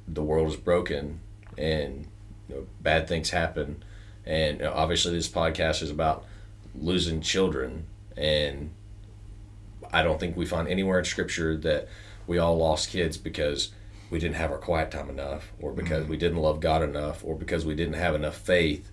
the 0.06 0.22
world 0.22 0.48
is 0.48 0.56
broken 0.56 1.20
and 1.56 2.06
you 2.48 2.56
know, 2.56 2.66
bad 2.80 3.06
things 3.06 3.30
happen. 3.30 3.82
And 4.24 4.58
you 4.58 4.64
know, 4.64 4.72
obviously, 4.72 5.12
this 5.12 5.28
podcast 5.28 5.82
is 5.82 5.90
about 5.90 6.24
losing 6.74 7.20
children, 7.20 7.86
and 8.16 8.70
I 9.92 10.02
don't 10.02 10.20
think 10.20 10.36
we 10.36 10.46
find 10.46 10.68
anywhere 10.68 10.98
in 10.98 11.04
Scripture 11.04 11.56
that 11.58 11.88
we 12.26 12.38
all 12.38 12.56
lost 12.56 12.90
kids 12.90 13.16
because 13.16 13.70
we 14.10 14.18
didn't 14.18 14.36
have 14.36 14.50
our 14.50 14.58
quiet 14.58 14.90
time 14.90 15.08
enough, 15.08 15.52
or 15.60 15.72
because 15.72 16.02
mm-hmm. 16.02 16.10
we 16.10 16.16
didn't 16.16 16.38
love 16.38 16.60
God 16.60 16.82
enough, 16.82 17.24
or 17.24 17.34
because 17.34 17.64
we 17.64 17.74
didn't 17.74 17.94
have 17.94 18.14
enough 18.14 18.36
faith, 18.36 18.90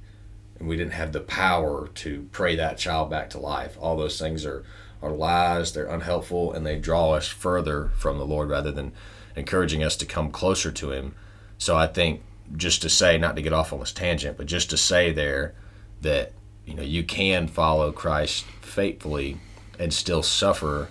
and 0.60 0.68
we 0.68 0.78
didn't 0.78 0.94
have 0.94 1.12
the 1.12 1.20
power 1.20 1.88
to 1.88 2.28
pray 2.32 2.56
that 2.56 2.78
child 2.78 3.10
back 3.10 3.30
to 3.32 3.40
life. 3.40 3.78
All 3.80 3.98
those 3.98 4.20
things 4.20 4.46
are 4.46 4.64
are 5.02 5.12
lies, 5.12 5.74
they're 5.74 5.88
unhelpful, 5.88 6.54
and 6.54 6.66
they 6.66 6.78
draw 6.78 7.12
us 7.12 7.28
further 7.28 7.92
from 7.98 8.18
the 8.18 8.26
Lord 8.26 8.50
rather 8.50 8.72
than. 8.72 8.94
encouraging 9.38 9.84
us 9.84 9.96
to 9.96 10.06
come 10.06 10.32
closer 10.32 10.72
to 10.72 10.92
Him. 10.92 11.14
So 11.58 11.78
I 11.78 11.88
think 11.88 12.24
just 12.56 12.82
to 12.82 12.90
say, 12.90 13.18
not 13.18 13.36
to 13.36 13.42
get 13.42 13.54
off 13.54 13.72
on 13.72 13.80
this 13.80 13.92
tangent, 13.92 14.36
but 14.38 14.48
just 14.48 14.70
to 14.72 14.78
say 14.78 15.12
there 15.12 15.54
that 16.02 16.32
you 16.66 16.74
know 16.74 16.84
you 16.84 17.04
can 17.04 17.48
follow 17.48 17.92
Christ 17.92 18.46
faithfully 18.62 19.38
and 19.80 19.94
still 19.94 20.24
suffer. 20.24 20.90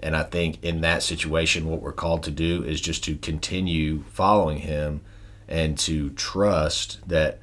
And 0.00 0.14
I 0.14 0.22
think 0.22 0.62
in 0.62 0.82
that 0.82 1.02
situation, 1.02 1.66
what 1.66 1.80
we're 1.80 1.92
called 1.92 2.22
to 2.24 2.30
do 2.30 2.62
is 2.62 2.80
just 2.80 3.02
to 3.04 3.16
continue 3.16 4.04
following 4.12 4.58
Him 4.58 5.00
and 5.48 5.78
to 5.78 6.10
trust 6.10 6.98
that 7.08 7.38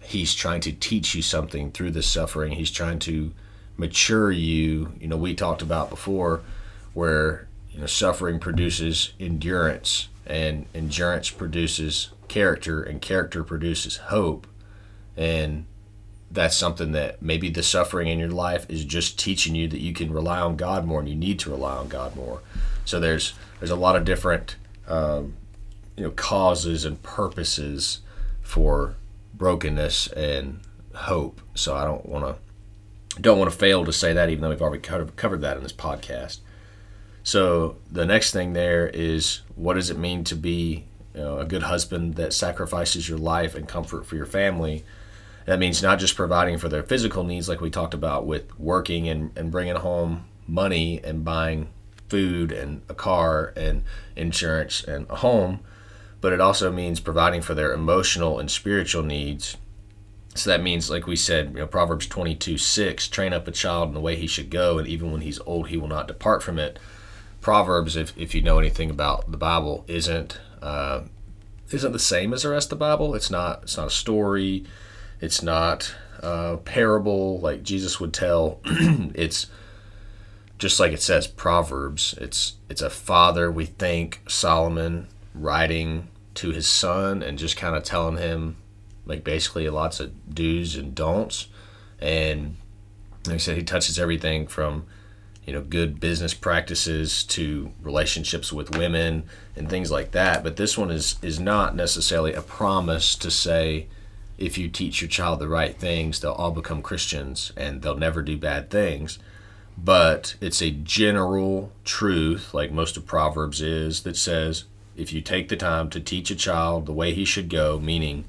He's 0.00 0.34
trying 0.34 0.60
to 0.62 0.72
teach 0.72 1.14
you 1.14 1.22
something 1.22 1.70
through 1.70 1.90
the 1.90 2.02
suffering. 2.02 2.52
He's 2.52 2.70
trying 2.70 2.98
to 3.00 3.32
mature 3.76 4.30
you. 4.30 4.92
You 5.00 5.08
know, 5.08 5.16
we 5.16 5.34
talked 5.34 5.62
about 5.62 5.90
before 5.90 6.42
where 6.94 7.46
you 7.70 7.80
know 7.80 7.86
suffering 7.86 8.38
produces 8.38 9.12
endurance 9.20 10.08
and 10.26 10.66
endurance 10.74 11.30
produces 11.30 12.10
character 12.28 12.82
and 12.82 13.00
character 13.00 13.44
produces 13.44 13.96
hope 13.96 14.46
and 15.16 15.66
that's 16.30 16.56
something 16.56 16.92
that 16.92 17.22
maybe 17.22 17.48
the 17.50 17.62
suffering 17.62 18.08
in 18.08 18.18
your 18.18 18.30
life 18.30 18.66
is 18.68 18.84
just 18.84 19.18
teaching 19.18 19.54
you 19.54 19.68
that 19.68 19.80
you 19.80 19.92
can 19.92 20.12
rely 20.12 20.40
on 20.40 20.56
God 20.56 20.84
more 20.84 21.00
and 21.00 21.08
you 21.08 21.14
need 21.14 21.38
to 21.40 21.50
rely 21.50 21.76
on 21.76 21.88
God 21.88 22.16
more. 22.16 22.40
So 22.84 23.00
there's 23.00 23.34
there's 23.58 23.70
a 23.70 23.76
lot 23.76 23.96
of 23.96 24.04
different 24.04 24.56
um, 24.88 25.34
you 25.96 26.04
know 26.04 26.10
causes 26.10 26.84
and 26.84 27.02
purposes 27.02 28.00
for 28.42 28.96
brokenness 29.34 30.08
and 30.08 30.60
hope. 30.94 31.40
So 31.54 31.74
I 31.74 31.84
don't 31.84 32.06
want 32.06 32.24
to 32.26 32.45
don't 33.20 33.38
want 33.38 33.50
to 33.50 33.56
fail 33.56 33.84
to 33.84 33.92
say 33.92 34.12
that, 34.12 34.28
even 34.28 34.42
though 34.42 34.50
we've 34.50 34.62
already 34.62 34.80
covered 34.80 35.40
that 35.40 35.56
in 35.56 35.62
this 35.62 35.72
podcast. 35.72 36.40
So 37.22 37.78
the 37.90 38.06
next 38.06 38.32
thing 38.32 38.52
there 38.52 38.86
is 38.86 39.40
what 39.56 39.74
does 39.74 39.90
it 39.90 39.98
mean 39.98 40.22
to 40.24 40.36
be 40.36 40.84
you 41.14 41.20
know, 41.20 41.38
a 41.38 41.44
good 41.44 41.64
husband 41.64 42.14
that 42.16 42.32
sacrifices 42.32 43.08
your 43.08 43.18
life 43.18 43.54
and 43.54 43.66
comfort 43.66 44.06
for 44.06 44.16
your 44.16 44.26
family? 44.26 44.84
That 45.46 45.58
means 45.58 45.82
not 45.82 45.98
just 45.98 46.16
providing 46.16 46.58
for 46.58 46.68
their 46.68 46.82
physical 46.82 47.24
needs, 47.24 47.48
like 47.48 47.60
we 47.60 47.70
talked 47.70 47.94
about 47.94 48.26
with 48.26 48.58
working 48.58 49.08
and, 49.08 49.36
and 49.36 49.50
bringing 49.50 49.76
home 49.76 50.26
money 50.46 51.00
and 51.02 51.24
buying 51.24 51.68
food 52.08 52.52
and 52.52 52.82
a 52.88 52.94
car 52.94 53.52
and 53.56 53.82
insurance 54.14 54.82
and 54.84 55.08
a 55.10 55.16
home, 55.16 55.60
but 56.20 56.32
it 56.32 56.40
also 56.40 56.70
means 56.72 57.00
providing 57.00 57.42
for 57.42 57.54
their 57.54 57.72
emotional 57.72 58.38
and 58.38 58.50
spiritual 58.50 59.02
needs. 59.02 59.56
So 60.36 60.50
that 60.50 60.62
means, 60.62 60.90
like 60.90 61.06
we 61.06 61.16
said, 61.16 61.48
you 61.48 61.60
know, 61.60 61.66
Proverbs 61.66 62.06
22 62.06 62.58
6, 62.58 63.08
train 63.08 63.32
up 63.32 63.48
a 63.48 63.52
child 63.52 63.88
in 63.88 63.94
the 63.94 64.00
way 64.00 64.16
he 64.16 64.26
should 64.26 64.50
go, 64.50 64.78
and 64.78 64.86
even 64.86 65.10
when 65.10 65.22
he's 65.22 65.40
old, 65.40 65.68
he 65.68 65.76
will 65.76 65.88
not 65.88 66.08
depart 66.08 66.42
from 66.42 66.58
it. 66.58 66.78
Proverbs, 67.40 67.96
if, 67.96 68.16
if 68.18 68.34
you 68.34 68.42
know 68.42 68.58
anything 68.58 68.90
about 68.90 69.30
the 69.30 69.36
Bible, 69.36 69.84
isn't 69.88 70.40
uh, 70.60 71.02
isn't 71.70 71.92
the 71.92 71.98
same 71.98 72.32
as 72.32 72.42
the 72.42 72.50
rest 72.50 72.66
of 72.66 72.78
the 72.78 72.84
Bible. 72.84 73.14
It's 73.14 73.30
not 73.30 73.62
it's 73.64 73.76
not 73.76 73.88
a 73.88 73.90
story. 73.90 74.64
It's 75.20 75.42
not 75.42 75.94
a 76.20 76.58
parable 76.58 77.40
like 77.40 77.62
Jesus 77.62 78.00
would 78.00 78.12
tell. 78.12 78.60
it's 78.64 79.46
just 80.58 80.80
like 80.80 80.92
it 80.92 81.02
says 81.02 81.26
Proverbs. 81.26 82.14
It's 82.20 82.54
it's 82.68 82.82
a 82.82 82.90
father 82.90 83.50
we 83.50 83.66
think 83.66 84.22
Solomon 84.28 85.08
writing 85.34 86.08
to 86.34 86.50
his 86.50 86.66
son 86.66 87.22
and 87.22 87.38
just 87.38 87.56
kind 87.56 87.76
of 87.76 87.82
telling 87.82 88.16
him 88.18 88.56
like 89.06 89.24
basically 89.24 89.68
lots 89.70 90.00
of 90.00 90.34
do's 90.34 90.76
and 90.76 90.94
don'ts. 90.94 91.48
And 92.00 92.56
like 93.26 93.36
I 93.36 93.38
said, 93.38 93.56
he 93.56 93.62
touches 93.62 93.98
everything 93.98 94.46
from 94.46 94.86
you 95.46 95.52
know 95.52 95.62
good 95.62 96.00
business 96.00 96.34
practices 96.34 97.22
to 97.24 97.70
relationships 97.80 98.52
with 98.52 98.76
women 98.76 99.24
and 99.54 99.70
things 99.70 99.90
like 99.90 100.10
that. 100.10 100.42
But 100.42 100.56
this 100.56 100.76
one 100.76 100.90
is 100.90 101.16
is 101.22 101.40
not 101.40 101.74
necessarily 101.74 102.34
a 102.34 102.42
promise 102.42 103.14
to 103.16 103.30
say 103.30 103.86
if 104.38 104.58
you 104.58 104.68
teach 104.68 105.00
your 105.00 105.08
child 105.08 105.38
the 105.38 105.48
right 105.48 105.76
things, 105.76 106.20
they'll 106.20 106.32
all 106.32 106.50
become 106.50 106.82
Christians 106.82 107.52
and 107.56 107.80
they'll 107.80 107.96
never 107.96 108.22
do 108.22 108.36
bad 108.36 108.68
things. 108.70 109.18
But 109.78 110.36
it's 110.40 110.62
a 110.62 110.70
general 110.70 111.72
truth, 111.84 112.52
like 112.52 112.72
most 112.72 112.96
of 112.96 113.06
Proverbs 113.06 113.60
is, 113.60 114.02
that 114.02 114.16
says 114.16 114.64
if 114.96 115.12
you 115.12 115.20
take 115.20 115.48
the 115.48 115.56
time 115.56 115.90
to 115.90 116.00
teach 116.00 116.30
a 116.30 116.34
child 116.34 116.86
the 116.86 116.92
way 116.92 117.12
he 117.12 117.24
should 117.24 117.48
go, 117.48 117.78
meaning 117.78 118.24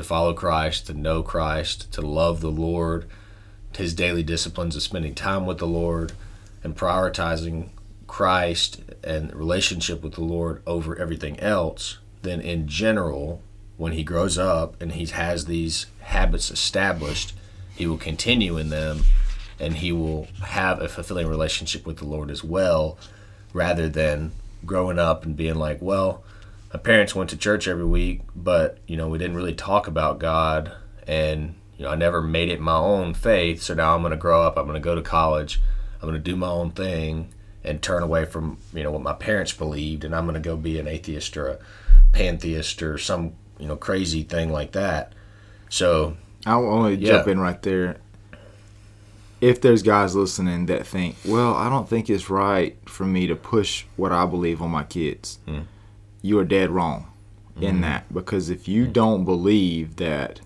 to 0.00 0.06
follow 0.06 0.32
Christ, 0.32 0.86
to 0.86 0.94
know 0.94 1.22
Christ, 1.22 1.92
to 1.92 2.00
love 2.00 2.40
the 2.40 2.50
Lord, 2.50 3.06
his 3.76 3.94
daily 3.94 4.22
disciplines 4.22 4.74
of 4.74 4.82
spending 4.82 5.14
time 5.14 5.44
with 5.44 5.58
the 5.58 5.66
Lord, 5.66 6.12
and 6.64 6.76
prioritizing 6.76 7.68
Christ 8.06 8.80
and 9.04 9.32
relationship 9.34 10.02
with 10.02 10.14
the 10.14 10.24
Lord 10.24 10.62
over 10.66 10.96
everything 10.96 11.38
else, 11.40 11.98
then 12.22 12.40
in 12.40 12.66
general, 12.66 13.42
when 13.76 13.92
he 13.92 14.02
grows 14.02 14.38
up 14.38 14.80
and 14.80 14.92
he 14.92 15.06
has 15.06 15.44
these 15.44 15.86
habits 16.00 16.50
established, 16.50 17.34
he 17.74 17.86
will 17.86 17.98
continue 17.98 18.56
in 18.56 18.70
them 18.70 19.02
and 19.58 19.76
he 19.76 19.92
will 19.92 20.28
have 20.42 20.80
a 20.80 20.88
fulfilling 20.88 21.26
relationship 21.26 21.86
with 21.86 21.98
the 21.98 22.06
Lord 22.06 22.30
as 22.30 22.42
well, 22.42 22.98
rather 23.52 23.88
than 23.88 24.32
growing 24.64 24.98
up 24.98 25.24
and 25.24 25.36
being 25.36 25.56
like, 25.56 25.78
well, 25.80 26.24
my 26.72 26.78
parents 26.78 27.14
went 27.14 27.30
to 27.30 27.36
church 27.36 27.66
every 27.66 27.84
week, 27.84 28.22
but 28.34 28.78
you 28.86 28.96
know 28.96 29.08
we 29.08 29.18
didn't 29.18 29.36
really 29.36 29.54
talk 29.54 29.86
about 29.86 30.18
God, 30.18 30.72
and 31.06 31.54
you 31.76 31.84
know 31.84 31.90
I 31.90 31.96
never 31.96 32.22
made 32.22 32.48
it 32.48 32.60
my 32.60 32.76
own 32.76 33.14
faith. 33.14 33.62
So 33.62 33.74
now 33.74 33.94
I'm 33.94 34.02
going 34.02 34.12
to 34.12 34.16
grow 34.16 34.42
up. 34.42 34.56
I'm 34.56 34.66
going 34.66 34.80
to 34.80 34.84
go 34.84 34.94
to 34.94 35.02
college. 35.02 35.60
I'm 36.00 36.08
going 36.08 36.22
to 36.22 36.30
do 36.30 36.36
my 36.36 36.48
own 36.48 36.70
thing 36.70 37.32
and 37.62 37.82
turn 37.82 38.02
away 38.02 38.24
from 38.24 38.58
you 38.72 38.82
know 38.82 38.92
what 38.92 39.02
my 39.02 39.12
parents 39.12 39.52
believed, 39.52 40.04
and 40.04 40.14
I'm 40.14 40.24
going 40.24 40.34
to 40.34 40.40
go 40.40 40.56
be 40.56 40.78
an 40.78 40.86
atheist 40.86 41.36
or 41.36 41.48
a 41.48 41.58
pantheist 42.12 42.82
or 42.82 42.98
some 42.98 43.32
you 43.58 43.66
know 43.66 43.76
crazy 43.76 44.22
thing 44.22 44.52
like 44.52 44.72
that. 44.72 45.12
So 45.68 46.16
I'll 46.46 46.66
only 46.66 46.94
yeah. 46.94 47.14
jump 47.14 47.28
in 47.28 47.40
right 47.40 47.60
there. 47.62 47.96
If 49.40 49.62
there's 49.62 49.82
guys 49.82 50.14
listening 50.14 50.66
that 50.66 50.86
think, 50.86 51.16
well, 51.24 51.54
I 51.54 51.70
don't 51.70 51.88
think 51.88 52.10
it's 52.10 52.28
right 52.28 52.76
for 52.84 53.06
me 53.06 53.26
to 53.26 53.34
push 53.34 53.86
what 53.96 54.12
I 54.12 54.26
believe 54.26 54.60
on 54.60 54.70
my 54.70 54.84
kids. 54.84 55.38
Mm 55.48 55.64
you 56.22 56.38
are 56.38 56.44
dead 56.44 56.70
wrong 56.70 57.10
mm-hmm. 57.52 57.64
in 57.64 57.80
that. 57.82 58.12
Because 58.12 58.50
if 58.50 58.68
you 58.68 58.86
don't 58.86 59.24
believe 59.24 59.96
that 59.96 60.40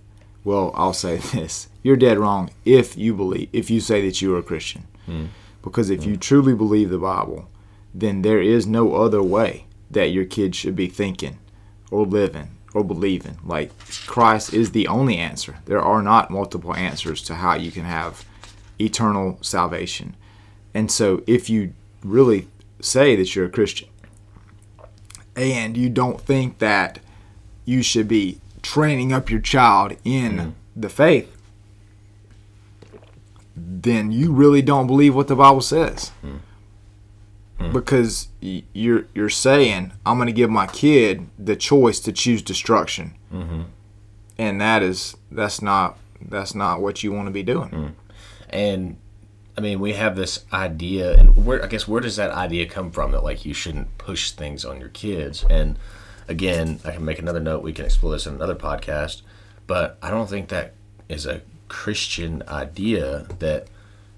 well 0.45 0.73
i'll 0.75 0.93
say 0.93 1.16
this. 1.33 1.69
You're 1.83 1.97
dead 1.97 2.19
wrong 2.19 2.50
if 2.64 2.97
you 2.97 3.14
believe 3.14 3.49
if 3.52 3.71
you 3.71 3.81
say 3.81 4.07
that 4.07 4.23
you 4.23 4.35
are 4.35 4.38
a 4.38 4.43
christian. 4.43 4.87
Mm-hmm. 5.09 5.26
because 5.62 5.90
if 5.90 6.07
you 6.07 6.16
truly 6.16 6.54
believe 6.54 6.88
the 6.88 6.97
bible 6.99 7.50
then 7.95 8.23
there 8.23 8.40
is 8.40 8.66
no 8.66 8.95
other 8.95 9.23
way 9.23 9.66
that 9.90 10.07
your 10.07 10.25
kids 10.25 10.57
should 10.57 10.75
be 10.75 10.88
thinking 10.88 11.38
or 11.90 12.07
living 12.07 12.50
or 12.73 12.83
believing. 12.83 13.38
Like 13.45 13.71
christ 14.07 14.52
is 14.52 14.73
the 14.73 14.88
only 14.88 15.16
answer. 15.16 15.59
There 15.66 15.81
are 15.81 16.02
not 16.02 16.31
multiple 16.31 16.75
answers 16.75 17.23
to 17.23 17.37
how 17.37 17.54
you 17.54 17.71
can 17.71 17.85
have 17.85 18.25
eternal 18.81 19.38
salvation. 19.43 20.16
And 20.75 20.90
so 20.90 21.23
if 21.26 21.49
you 21.49 21.73
really 22.02 22.49
say 22.81 23.14
that 23.16 23.35
you're 23.35 23.47
a 23.47 23.50
christian 23.50 23.88
and 25.36 25.76
you 25.76 25.88
don't 25.88 26.20
think 26.20 26.58
that 26.58 27.00
you 27.64 27.82
should 27.82 28.08
be 28.08 28.40
training 28.62 29.12
up 29.12 29.30
your 29.30 29.40
child 29.40 29.96
in 30.04 30.32
mm 30.32 30.52
the 30.76 30.88
faith, 30.88 31.32
then 33.54 34.10
you 34.10 34.32
really 34.32 34.60
don't 34.60 34.88
believe 34.88 35.14
what 35.14 35.28
the 35.28 35.36
Bible 35.36 35.60
says. 35.60 36.10
mm 36.24 37.72
Because 37.72 38.26
you're 38.40 39.06
you're 39.14 39.30
saying 39.30 39.92
I'm 40.04 40.16
going 40.16 40.26
to 40.26 40.32
give 40.32 40.50
my 40.50 40.66
kid 40.66 41.28
the 41.38 41.54
choice 41.54 42.00
to 42.00 42.12
choose 42.12 42.42
destruction, 42.42 43.14
mm-hmm. 43.32 43.62
and 44.36 44.60
that 44.60 44.82
is 44.82 45.16
that's 45.30 45.62
not 45.62 45.96
that's 46.20 46.56
not 46.56 46.80
what 46.80 47.04
you 47.04 47.12
want 47.12 47.28
to 47.28 47.32
be 47.32 47.44
doing. 47.44 47.70
Mm. 47.70 47.92
And 48.50 48.96
I 49.56 49.61
mean, 49.61 49.78
we 49.78 49.92
have 49.92 50.16
this 50.16 50.44
idea, 50.52 51.16
and 51.16 51.44
where 51.46 51.62
I 51.62 51.68
guess 51.68 51.87
where 51.87 52.00
does 52.00 52.16
that 52.16 52.32
idea 52.32 52.66
come 52.66 52.90
from 52.90 53.12
that 53.12 53.23
like 53.23 53.44
you 53.44 53.54
shouldn't 53.54 53.99
push 53.99 54.32
things 54.32 54.64
on 54.64 54.80
your 54.80 54.88
kids? 54.88 55.44
And 55.49 55.78
again, 56.26 56.80
I 56.84 56.92
can 56.92 57.04
make 57.04 57.18
another 57.20 57.40
note. 57.40 57.62
We 57.62 57.73
can 57.73 57.84
explore 57.84 58.12
this 58.12 58.26
in 58.26 58.34
another 58.34 58.56
podcast, 58.56 59.23
but 59.66 59.96
I 60.02 60.11
don't 60.11 60.28
think 60.28 60.49
that 60.49 60.75
is 61.08 61.25
a 61.25 61.42
Christian 61.68 62.42
idea 62.49 63.26
that 63.38 63.68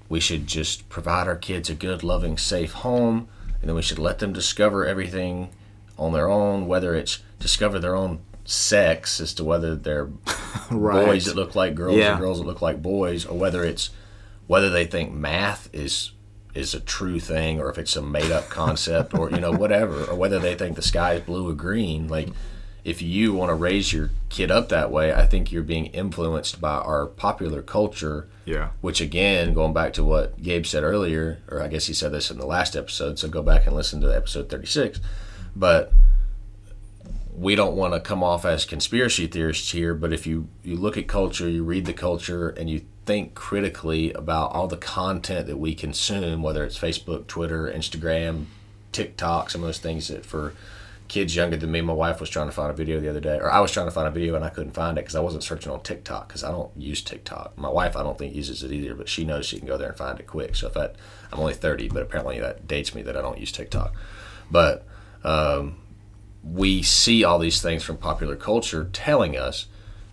we 0.08 0.20
should 0.20 0.46
just 0.46 0.88
provide 0.88 1.26
our 1.26 1.36
kids 1.36 1.68
a 1.68 1.74
good, 1.74 2.02
loving, 2.02 2.38
safe 2.38 2.72
home, 2.72 3.28
and 3.60 3.68
then 3.68 3.74
we 3.74 3.82
should 3.82 3.98
let 3.98 4.20
them 4.20 4.32
discover 4.32 4.86
everything 4.86 5.50
on 5.98 6.12
their 6.12 6.28
own, 6.28 6.66
whether 6.66 6.94
it's 6.94 7.20
discover 7.38 7.78
their 7.78 7.96
own 7.96 8.20
sex 8.44 9.20
as 9.20 9.34
to 9.34 9.44
whether 9.44 9.74
they're 9.74 10.08
right. 10.70 11.06
boys 11.06 11.24
that 11.26 11.36
look 11.36 11.54
like 11.54 11.74
girls 11.74 11.96
yeah. 11.96 12.16
or 12.16 12.20
girls 12.20 12.38
that 12.38 12.46
look 12.46 12.62
like 12.62 12.80
boys, 12.80 13.26
or 13.26 13.36
whether 13.36 13.64
it's 13.64 13.90
whether 14.46 14.70
they 14.70 14.84
think 14.84 15.12
math 15.12 15.68
is 15.72 16.12
is 16.54 16.74
a 16.74 16.80
true 16.80 17.20
thing 17.20 17.60
or 17.60 17.68
if 17.68 17.76
it's 17.76 17.96
a 17.96 18.02
made 18.02 18.30
up 18.30 18.48
concept 18.48 19.12
or 19.14 19.30
you 19.30 19.40
know 19.40 19.52
whatever 19.52 20.04
or 20.04 20.14
whether 20.14 20.38
they 20.38 20.54
think 20.54 20.74
the 20.74 20.82
sky 20.82 21.14
is 21.14 21.22
blue 21.22 21.50
or 21.50 21.54
green 21.54 22.08
like 22.08 22.28
if 22.82 23.02
you 23.02 23.34
want 23.34 23.50
to 23.50 23.54
raise 23.54 23.92
your 23.92 24.10
kid 24.30 24.50
up 24.50 24.70
that 24.70 24.90
way 24.90 25.12
i 25.12 25.26
think 25.26 25.52
you're 25.52 25.62
being 25.62 25.86
influenced 25.86 26.60
by 26.60 26.74
our 26.74 27.06
popular 27.06 27.62
culture. 27.62 28.28
Yeah. 28.46 28.70
Which 28.80 29.00
again 29.00 29.54
going 29.54 29.74
back 29.74 29.92
to 29.94 30.04
what 30.04 30.40
gabe 30.40 30.66
said 30.66 30.84
earlier 30.84 31.42
or 31.50 31.60
i 31.60 31.68
guess 31.68 31.86
he 31.86 31.94
said 31.94 32.12
this 32.12 32.30
in 32.30 32.38
the 32.38 32.46
last 32.46 32.74
episode 32.76 33.18
so 33.18 33.28
go 33.28 33.42
back 33.42 33.66
and 33.66 33.74
listen 33.74 34.00
to 34.00 34.16
episode 34.16 34.48
36 34.48 35.00
but 35.54 35.92
we 37.36 37.54
don't 37.54 37.76
want 37.76 37.92
to 37.92 38.00
come 38.00 38.22
off 38.22 38.44
as 38.46 38.64
conspiracy 38.64 39.26
theorists 39.26 39.70
here, 39.70 39.92
but 39.94 40.12
if 40.12 40.26
you, 40.26 40.48
you 40.62 40.74
look 40.74 40.96
at 40.96 41.06
culture, 41.06 41.48
you 41.48 41.62
read 41.62 41.84
the 41.84 41.92
culture, 41.92 42.48
and 42.48 42.70
you 42.70 42.80
think 43.06 43.34
critically 43.34 44.12
about 44.12 44.50
all 44.52 44.66
the 44.66 44.76
content 44.76 45.46
that 45.46 45.58
we 45.58 45.74
consume, 45.74 46.42
whether 46.42 46.64
it's 46.64 46.78
Facebook, 46.78 47.28
Twitter, 47.28 47.72
Instagram, 47.72 48.46
TikTok, 48.92 49.48
some 49.48 49.62
of 49.62 49.68
those 49.68 49.78
things 49.78 50.08
that 50.08 50.26
for 50.26 50.52
kids 51.06 51.36
younger 51.36 51.56
than 51.56 51.70
me, 51.70 51.80
my 51.80 51.92
wife 51.92 52.18
was 52.18 52.28
trying 52.28 52.48
to 52.48 52.52
find 52.52 52.68
a 52.68 52.74
video 52.74 52.98
the 52.98 53.08
other 53.08 53.20
day, 53.20 53.36
or 53.36 53.50
I 53.50 53.60
was 53.60 53.70
trying 53.70 53.86
to 53.86 53.92
find 53.92 54.08
a 54.08 54.10
video 54.10 54.34
and 54.34 54.44
I 54.44 54.48
couldn't 54.48 54.72
find 54.72 54.98
it 54.98 55.02
because 55.02 55.14
I 55.14 55.20
wasn't 55.20 55.44
searching 55.44 55.70
on 55.70 55.82
TikTok 55.82 56.26
because 56.26 56.42
I 56.42 56.50
don't 56.50 56.76
use 56.76 57.00
TikTok. 57.00 57.56
My 57.56 57.68
wife, 57.68 57.96
I 57.96 58.02
don't 58.02 58.18
think 58.18 58.34
uses 58.34 58.64
it 58.64 58.72
either, 58.72 58.94
but 58.94 59.08
she 59.08 59.24
knows 59.24 59.46
she 59.46 59.58
can 59.58 59.68
go 59.68 59.78
there 59.78 59.90
and 59.90 59.96
find 59.96 60.18
it 60.18 60.26
quick. 60.26 60.56
So 60.56 60.66
if 60.66 60.74
that, 60.74 60.96
I'm 61.32 61.38
only 61.38 61.54
30, 61.54 61.88
but 61.90 62.02
apparently 62.02 62.40
that 62.40 62.66
dates 62.66 62.92
me 62.92 63.02
that 63.02 63.16
I 63.16 63.22
don't 63.22 63.38
use 63.38 63.52
TikTok. 63.52 63.94
But 64.50 64.84
um, 65.22 65.76
we 66.42 66.82
see 66.82 67.22
all 67.22 67.38
these 67.38 67.62
things 67.62 67.84
from 67.84 67.98
popular 67.98 68.34
culture 68.34 68.90
telling 68.92 69.36
us 69.36 69.66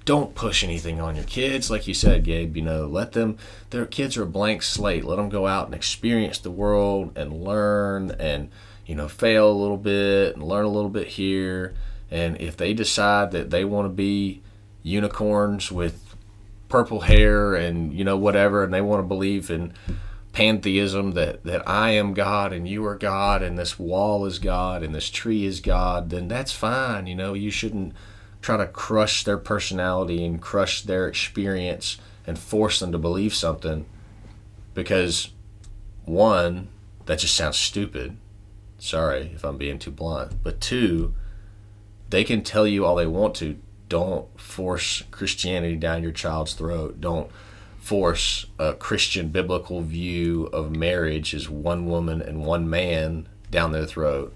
don't 0.06 0.36
push 0.36 0.64
anything 0.64 1.00
on 1.00 1.16
your 1.16 1.24
kids. 1.26 1.70
Like 1.72 1.88
you 1.88 1.94
said 1.94 2.24
gabe 2.24 2.56
you 2.56 2.64
know 2.64 2.86
let 2.86 3.14
them 3.14 3.38
their 3.70 3.86
kids 3.86 4.18
are 4.18 4.24
a 4.24 4.28
blank 4.28 4.62
slate. 4.62 5.04
Let 5.04 5.16
them 5.18 5.30
go 5.30 5.48
out 5.48 5.66
and 5.66 5.76
experience 5.76 6.40
the 6.40 6.52
world 6.52 7.18
and 7.18 7.44
learn 7.44 8.12
and 8.12 8.50
you 8.86 8.96
know 8.96 9.08
fail 9.08 9.50
a 9.50 9.54
little 9.54 9.78
bit 9.78 10.36
and 10.36 10.44
learn 10.44 10.66
a 10.66 10.70
little 10.70 10.90
bit 10.90 11.08
here. 11.08 11.74
And 12.12 12.40
if 12.40 12.58
they 12.58 12.74
decide 12.74 13.32
that 13.32 13.50
they 13.50 13.66
want 13.66 13.86
to 13.86 13.90
be 13.90 14.42
unicorns 14.84 15.72
with 15.72 16.16
purple 16.70 17.02
hair 17.02 17.56
and 17.56 17.94
you 17.94 18.04
know 18.04 18.18
whatever 18.18 18.64
and 18.64 18.74
they 18.74 18.82
want 18.82 19.00
to 19.00 19.08
believe 19.08 19.50
in 19.50 19.74
pantheism 20.34 21.12
that, 21.12 21.44
that 21.44 21.68
I 21.70 21.92
am 21.92 22.14
God 22.14 22.52
and 22.52 22.68
you 22.68 22.86
are 22.86 22.98
God 22.98 23.42
and 23.42 23.58
this 23.58 23.80
wall 23.80 24.26
is 24.26 24.40
God 24.40 24.84
and 24.84 24.94
this 24.94 25.10
tree 25.10 25.46
is 25.46 25.62
God, 25.62 26.10
then 26.10 26.28
that's 26.28 26.52
fine. 26.52 27.08
You 27.08 27.16
know, 27.16 27.34
you 27.34 27.52
shouldn't 27.52 27.94
try 28.44 28.58
to 28.58 28.68
crush 28.68 29.24
their 29.24 29.38
personality 29.38 30.24
and 30.24 30.42
crush 30.42 30.82
their 30.82 31.08
experience 31.08 31.98
and 32.28 32.38
force 32.38 32.80
them 32.80 32.92
to 32.92 32.98
believe 32.98 33.34
something 33.34 33.86
because, 34.74 35.30
one, 36.04 36.68
that 37.06 37.20
just 37.20 37.36
sounds 37.36 37.58
stupid. 37.58 38.18
Sorry 38.78 39.32
if 39.34 39.46
I'm 39.46 39.58
being 39.58 39.80
too 39.80 39.92
blunt. 39.92 40.44
But 40.44 40.60
two, 40.60 41.14
they 42.10 42.26
can 42.26 42.44
tell 42.44 42.68
you 42.68 42.86
all 42.86 42.96
they 42.96 43.08
want 43.08 43.34
to. 43.36 43.58
Don't 43.88 44.28
force 44.40 45.04
Christianity 45.10 45.78
down 45.78 46.04
your 46.04 46.12
child's 46.12 46.54
throat. 46.54 47.00
Don't 47.00 47.32
force 47.80 48.46
a 48.60 48.74
Christian 48.74 49.30
biblical 49.30 49.82
view 49.82 50.46
of 50.48 50.76
marriage 50.76 51.34
as 51.34 51.50
one 51.50 51.86
woman 51.86 52.22
and 52.22 52.46
one 52.46 52.70
man 52.70 53.30
down 53.52 53.72
their 53.72 53.86
throat. 53.86 54.34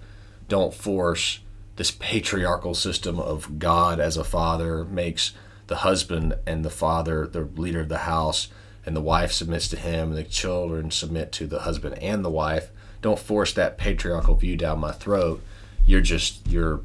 Don't 0.48 0.72
force 0.72 1.40
this 1.78 1.92
patriarchal 1.92 2.74
system 2.74 3.20
of 3.20 3.60
God 3.60 4.00
as 4.00 4.16
a 4.16 4.24
father 4.24 4.84
makes 4.84 5.32
the 5.68 5.76
husband 5.76 6.34
and 6.44 6.64
the 6.64 6.70
father 6.70 7.24
the 7.24 7.42
leader 7.42 7.80
of 7.80 7.88
the 7.88 7.98
house 7.98 8.48
and 8.84 8.96
the 8.96 9.00
wife 9.00 9.30
submits 9.30 9.68
to 9.68 9.76
him 9.76 10.08
and 10.08 10.18
the 10.18 10.24
children 10.24 10.90
submit 10.90 11.30
to 11.30 11.46
the 11.46 11.60
husband 11.60 11.96
and 11.98 12.24
the 12.24 12.30
wife. 12.30 12.70
Don't 13.00 13.18
force 13.18 13.52
that 13.52 13.78
patriarchal 13.78 14.34
view 14.34 14.56
down 14.56 14.80
my 14.80 14.90
throat. 14.90 15.40
You're 15.86 16.00
just 16.00 16.44
you're 16.48 16.80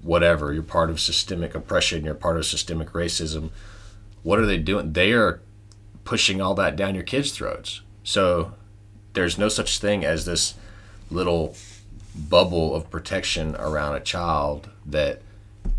whatever. 0.00 0.50
You're 0.50 0.62
part 0.62 0.88
of 0.88 0.98
systemic 0.98 1.54
oppression, 1.54 2.06
you're 2.06 2.14
part 2.14 2.38
of 2.38 2.46
systemic 2.46 2.92
racism. 2.92 3.50
What 4.22 4.38
are 4.38 4.46
they 4.46 4.56
doing? 4.56 4.94
They 4.94 5.12
are 5.12 5.42
pushing 6.04 6.40
all 6.40 6.54
that 6.54 6.74
down 6.74 6.94
your 6.94 7.04
kids' 7.04 7.32
throats. 7.32 7.82
So 8.02 8.54
there's 9.12 9.36
no 9.36 9.50
such 9.50 9.78
thing 9.78 10.06
as 10.06 10.24
this 10.24 10.54
little 11.10 11.54
bubble 12.14 12.74
of 12.74 12.90
protection 12.90 13.56
around 13.56 13.94
a 13.94 14.00
child 14.00 14.70
that 14.86 15.22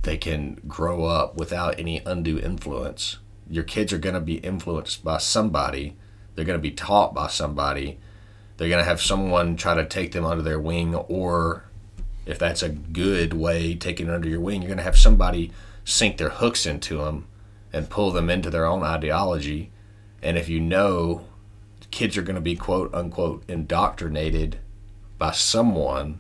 they 0.04 0.18
can 0.18 0.60
grow 0.68 1.06
up 1.06 1.38
without 1.38 1.80
any 1.80 2.02
undue 2.06 2.40
influence. 2.40 3.18
Your 3.50 3.64
kids 3.64 3.94
are 3.94 3.98
going 3.98 4.16
to 4.16 4.22
be 4.22 4.36
influenced 4.36 5.04
by 5.04 5.18
somebody. 5.18 5.96
They're 6.36 6.46
going 6.46 6.58
to 6.58 6.62
be 6.62 6.72
taught 6.72 7.14
by 7.14 7.28
somebody. 7.28 8.00
They're 8.58 8.70
going 8.70 8.84
to 8.84 8.90
have 8.90 9.02
someone 9.02 9.56
try 9.56 9.76
to 9.76 9.86
take 9.86 10.12
them 10.12 10.26
under 10.26 10.44
their 10.44 10.60
wing, 10.60 10.96
or 10.96 11.66
if 12.26 12.40
that's 12.40 12.64
a 12.64 12.70
good 12.70 13.34
way, 13.34 13.76
taking 13.76 14.08
it 14.08 14.14
under 14.14 14.30
your 14.30 14.40
wing, 14.40 14.62
you're 14.62 14.70
going 14.70 14.78
to 14.78 14.84
have 14.84 14.98
somebody 14.98 15.52
sink 15.84 16.18
their 16.18 16.30
hooks 16.30 16.66
into 16.66 16.98
them 16.98 17.28
and 17.72 17.90
pull 17.90 18.12
them 18.12 18.30
into 18.30 18.50
their 18.50 18.66
own 18.66 18.84
ideology 18.84 19.72
and 20.24 20.38
if 20.38 20.48
you 20.48 20.60
know 20.60 21.26
kids 21.92 22.18
are 22.18 22.24
going 22.24 22.36
to 22.36 22.42
be 22.42 22.56
quote 22.56 22.92
unquote 22.96 23.44
indoctrinated 23.48 24.58
by 25.24 25.32
someone, 25.32 26.20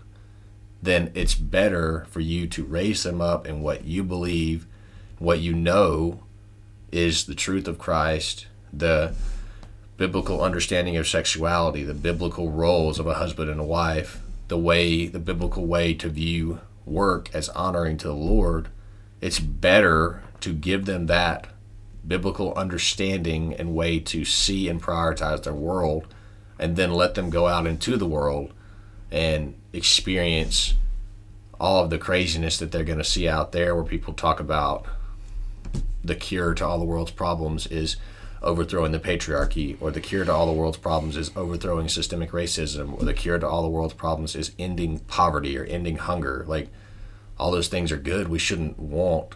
then 0.81 1.11
it's 1.13 1.35
better 1.35 2.07
for 2.09 2.21
you 2.21 2.47
to 2.47 2.63
raise 2.63 3.03
them 3.03 3.19
up 3.19 3.45
in 3.45 3.61
what 3.61 3.83
you 3.83 4.01
believe, 4.01 4.65
what 5.19 5.39
you 5.39 5.51
know 5.51 6.23
is 6.89 7.25
the 7.25 7.35
truth 7.35 7.67
of 7.67 7.77
Christ, 7.77 8.47
the 8.71 9.13
biblical 9.97 10.41
understanding 10.41 10.95
of 10.95 11.05
sexuality, 11.05 11.83
the 11.83 11.93
biblical 11.93 12.49
roles 12.49 12.97
of 12.97 13.05
a 13.05 13.15
husband 13.15 13.49
and 13.49 13.59
a 13.59 13.65
wife, 13.65 14.21
the 14.47 14.57
way, 14.57 15.05
the 15.07 15.19
biblical 15.19 15.65
way 15.65 15.93
to 15.95 16.07
view 16.07 16.61
work 16.85 17.29
as 17.35 17.49
honoring 17.49 17.97
to 17.97 18.07
the 18.07 18.15
Lord. 18.15 18.69
It's 19.19 19.39
better 19.41 20.23
to 20.39 20.53
give 20.53 20.85
them 20.85 21.07
that 21.07 21.47
biblical 22.07 22.53
understanding 22.53 23.53
and 23.53 23.75
way 23.75 23.99
to 23.99 24.23
see 24.23 24.69
and 24.69 24.81
prioritize 24.81 25.43
their 25.43 25.51
world, 25.51 26.07
and 26.57 26.77
then 26.77 26.93
let 26.93 27.15
them 27.15 27.29
go 27.29 27.49
out 27.49 27.67
into 27.67 27.97
the 27.97 28.07
world 28.07 28.53
and 29.13 29.54
experience 29.71 30.73
all 31.60 31.84
of 31.84 31.91
the 31.91 31.99
craziness 31.99 32.58
that 32.58 32.71
they're 32.71 32.84
going 32.84 32.97
to 32.97 33.04
see 33.04 33.30
out 33.30 33.52
there, 33.52 33.76
where 33.76 33.86
people 33.86 34.13
talk 34.13 34.39
about 34.39 34.86
the 36.04 36.15
cure 36.15 36.54
to 36.56 36.65
all 36.65 36.80
the 36.80 36.84
world's 36.84 37.12
problems 37.12 37.67
is 37.67 37.95
overthrowing 38.41 38.91
the 38.91 38.99
patriarchy, 38.99 39.78
or 39.80 39.91
the 39.91 40.02
cure 40.02 40.26
to 40.26 40.34
all 40.34 40.47
the 40.47 40.52
world's 40.52 40.78
problems 40.78 41.15
is 41.15 41.32
overthrowing 41.38 41.88
systemic 41.88 42.32
racism, 42.32 42.99
or 42.99 43.06
the 43.06 43.13
cure 43.13 43.39
to 43.39 43.47
all 43.47 43.62
the 43.62 43.69
world's 43.69 43.93
problems 43.93 44.36
is 44.36 44.52
ending 44.60 44.99
poverty 44.99 45.58
or 45.58 45.63
ending 45.63 45.95
hunger. 45.95 46.43
Like, 46.45 46.67
all 47.38 47.52
those 47.52 47.69
things 47.69 47.91
are 47.91 47.97
good. 47.97 48.28
We 48.28 48.39
shouldn't 48.39 48.78
want 48.80 49.36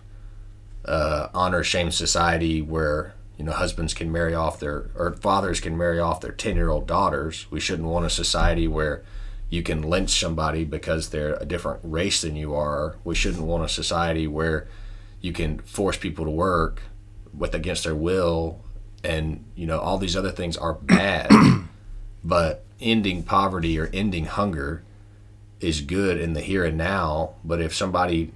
uh, 0.86 1.30
honor 1.34 1.64
shame 1.64 1.92
society 1.92 2.62
where 2.62 3.14
you 3.38 3.46
know 3.46 3.52
husbands 3.52 3.94
can 3.94 4.12
marry 4.12 4.34
off 4.34 4.60
their 4.60 4.90
or 4.96 5.16
fathers 5.20 5.60
can 5.60 5.78
marry 5.78 6.00
off 6.00 6.22
their 6.22 6.32
10 6.32 6.56
year 6.56 6.70
old 6.70 6.88
daughters 6.88 7.46
we 7.52 7.60
shouldn't 7.60 7.88
want 7.88 8.06
a 8.06 8.10
society 8.10 8.68
where 8.68 9.04
you 9.50 9.64
can 9.64 9.82
lynch 9.82 10.10
somebody 10.10 10.64
because 10.64 11.10
they're 11.10 11.36
a 11.36 11.46
different 11.46 11.80
race 11.84 12.22
than 12.22 12.36
you 12.36 12.54
are 12.54 12.98
we 13.04 13.16
shouldn't 13.16 13.44
want 13.44 13.64
a 13.64 13.70
society 13.70 14.28
where 14.28 14.68
you 15.22 15.32
can 15.32 15.60
force 15.60 15.98
people 15.98 16.26
to 16.26 16.32
work 16.32 16.82
with 17.34 17.54
against 17.54 17.84
their 17.84 17.96
will 17.96 18.60
and 19.04 19.44
you 19.56 19.66
know 19.66 19.80
all 19.80 19.98
these 19.98 20.16
other 20.16 20.32
things 20.32 20.58
are 20.58 20.74
bad 20.74 21.32
but 22.24 22.66
ending 22.80 23.24
poverty 23.24 23.80
or 23.80 23.90
ending 23.94 24.26
hunger 24.26 24.84
is 25.60 25.82
good 25.82 26.20
in 26.20 26.34
the 26.34 26.42
here 26.42 26.64
and 26.64 26.78
now 26.78 27.34
but 27.44 27.62
if 27.62 27.74
somebody 27.74 28.32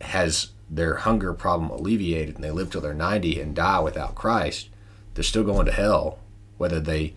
has 0.00 0.50
their 0.70 0.96
hunger 0.96 1.32
problem 1.32 1.70
alleviated 1.70 2.36
and 2.36 2.44
they 2.44 2.50
live 2.50 2.70
till 2.70 2.80
they're 2.80 2.94
90 2.94 3.40
and 3.40 3.54
die 3.54 3.80
without 3.80 4.14
Christ, 4.14 4.68
they're 5.14 5.24
still 5.24 5.44
going 5.44 5.66
to 5.66 5.72
hell. 5.72 6.18
Whether 6.56 6.80
they 6.80 7.14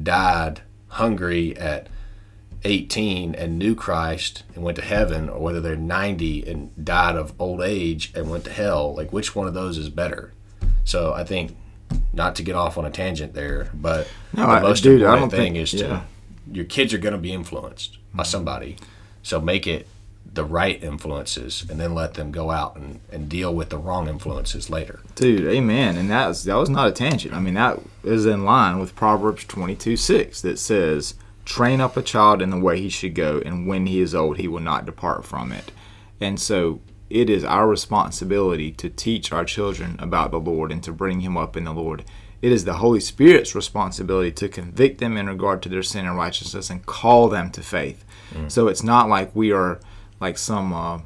died 0.00 0.62
hungry 0.88 1.56
at 1.56 1.88
18 2.64 3.34
and 3.34 3.58
knew 3.58 3.74
Christ 3.74 4.44
and 4.54 4.62
went 4.62 4.76
to 4.76 4.82
heaven, 4.82 5.28
or 5.28 5.40
whether 5.40 5.60
they're 5.60 5.76
90 5.76 6.48
and 6.48 6.84
died 6.84 7.16
of 7.16 7.32
old 7.40 7.60
age 7.60 8.12
and 8.14 8.30
went 8.30 8.44
to 8.44 8.52
hell, 8.52 8.94
like 8.94 9.12
which 9.12 9.34
one 9.34 9.46
of 9.46 9.54
those 9.54 9.78
is 9.78 9.88
better? 9.88 10.32
So 10.84 11.12
I 11.12 11.24
think, 11.24 11.56
not 12.12 12.36
to 12.36 12.42
get 12.42 12.54
off 12.54 12.78
on 12.78 12.84
a 12.84 12.90
tangent 12.90 13.34
there, 13.34 13.70
but 13.74 14.08
no, 14.32 14.46
the 14.46 14.60
most 14.60 14.80
I, 14.80 14.82
dude, 14.82 15.02
important 15.02 15.30
thing 15.30 15.54
think, 15.54 15.56
is 15.56 15.70
to 15.72 15.76
yeah. 15.76 16.02
your 16.50 16.64
kids 16.64 16.94
are 16.94 16.98
going 16.98 17.12
to 17.12 17.18
be 17.18 17.32
influenced 17.32 17.98
by 18.14 18.22
mm-hmm. 18.22 18.30
somebody. 18.30 18.76
So 19.22 19.40
make 19.40 19.66
it 19.66 19.86
the 20.34 20.44
right 20.44 20.82
influences 20.82 21.66
and 21.68 21.78
then 21.78 21.94
let 21.94 22.14
them 22.14 22.32
go 22.32 22.50
out 22.50 22.76
and, 22.76 23.00
and 23.10 23.28
deal 23.28 23.54
with 23.54 23.68
the 23.68 23.76
wrong 23.76 24.08
influences 24.08 24.70
later. 24.70 25.00
Dude, 25.14 25.46
amen. 25.46 25.96
And 25.96 26.10
that 26.10 26.28
was, 26.28 26.44
that 26.44 26.54
was 26.54 26.70
not 26.70 26.88
a 26.88 26.92
tangent. 26.92 27.34
I 27.34 27.40
mean, 27.40 27.54
that 27.54 27.78
is 28.02 28.24
in 28.24 28.44
line 28.44 28.78
with 28.78 28.96
Proverbs 28.96 29.44
22 29.44 29.96
6 29.96 30.40
that 30.42 30.58
says, 30.58 31.14
Train 31.44 31.80
up 31.80 31.96
a 31.96 32.02
child 32.02 32.40
in 32.40 32.50
the 32.50 32.58
way 32.58 32.80
he 32.80 32.88
should 32.88 33.14
go, 33.14 33.42
and 33.44 33.66
when 33.66 33.86
he 33.86 34.00
is 34.00 34.14
old, 34.14 34.38
he 34.38 34.48
will 34.48 34.60
not 34.60 34.86
depart 34.86 35.24
from 35.24 35.52
it. 35.52 35.72
And 36.20 36.40
so 36.40 36.80
it 37.10 37.28
is 37.28 37.44
our 37.44 37.68
responsibility 37.68 38.70
to 38.72 38.88
teach 38.88 39.32
our 39.32 39.44
children 39.44 39.96
about 39.98 40.30
the 40.30 40.40
Lord 40.40 40.72
and 40.72 40.82
to 40.84 40.92
bring 40.92 41.20
him 41.20 41.36
up 41.36 41.56
in 41.56 41.64
the 41.64 41.72
Lord. 41.74 42.04
It 42.40 42.52
is 42.52 42.64
the 42.64 42.74
Holy 42.74 43.00
Spirit's 43.00 43.54
responsibility 43.54 44.32
to 44.32 44.48
convict 44.48 44.98
them 44.98 45.16
in 45.16 45.28
regard 45.28 45.62
to 45.62 45.68
their 45.68 45.82
sin 45.82 46.06
and 46.06 46.16
righteousness 46.16 46.70
and 46.70 46.86
call 46.86 47.28
them 47.28 47.50
to 47.50 47.62
faith. 47.62 48.04
Mm. 48.32 48.50
So 48.50 48.68
it's 48.68 48.82
not 48.82 49.08
like 49.08 49.34
we 49.34 49.52
are 49.52 49.80
like 50.20 50.38
some 50.38 50.72
uh, 50.72 51.00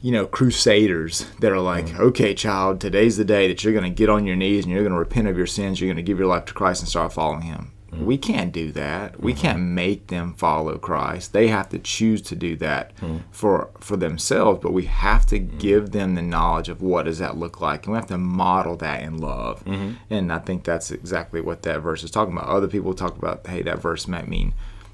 you 0.00 0.12
know 0.12 0.26
crusaders 0.26 1.26
that 1.40 1.52
are 1.52 1.60
like 1.60 1.86
mm-hmm. 1.86 2.02
okay 2.02 2.34
child 2.34 2.80
today's 2.80 3.16
the 3.16 3.24
day 3.24 3.48
that 3.48 3.64
you're 3.64 3.72
going 3.72 3.84
to 3.84 3.90
get 3.90 4.08
on 4.08 4.26
your 4.26 4.36
knees 4.36 4.64
and 4.64 4.72
you're 4.72 4.82
going 4.82 4.92
to 4.92 4.98
repent 4.98 5.26
of 5.26 5.36
your 5.36 5.46
sins 5.46 5.80
you're 5.80 5.88
going 5.88 5.96
to 5.96 6.02
give 6.02 6.18
your 6.18 6.28
life 6.28 6.44
to 6.44 6.54
christ 6.54 6.82
and 6.82 6.88
start 6.88 7.12
following 7.12 7.42
him 7.42 7.72
We 7.90 8.18
can't 8.18 8.52
do 8.52 8.70
that. 8.72 9.18
We 9.18 9.32
mm-hmm. 9.32 9.40
can't 9.40 9.60
make 9.60 10.08
them 10.08 10.34
follow 10.34 10.76
Christ. 10.76 11.32
They 11.32 11.48
have 11.48 11.70
to 11.70 11.78
choose 11.78 12.20
to 12.22 12.36
do 12.36 12.54
that 12.56 12.94
mm-hmm. 12.96 13.18
for 13.30 13.70
for 13.80 13.96
themselves. 13.96 14.60
But 14.62 14.72
we 14.72 14.84
have 14.84 15.24
to 15.26 15.40
mm-hmm. 15.40 15.56
give 15.58 15.92
them 15.92 16.14
the 16.14 16.22
knowledge 16.22 16.68
of 16.68 16.82
what 16.82 17.04
does 17.04 17.18
that 17.18 17.38
look 17.38 17.60
like, 17.60 17.86
and 17.86 17.92
we 17.92 17.96
have 17.96 18.08
to 18.08 18.18
model 18.18 18.76
that 18.76 19.02
in 19.02 19.18
love. 19.18 19.64
And 20.10 20.32
I 20.32 20.38
think 20.38 20.64
that's 20.64 20.90
exactly 20.90 21.40
what 21.40 21.62
that 21.62 21.80
verse 21.80 22.04
is 22.04 22.10
talking 22.10 22.36
about. 22.36 22.48
Other 22.48 22.68
people 22.68 22.92
talk 22.92 23.16
about, 23.16 23.46
hey, 23.46 23.62
that 23.62 23.80
verse 23.80 24.06
might 24.06 24.28
mean, 24.28 24.52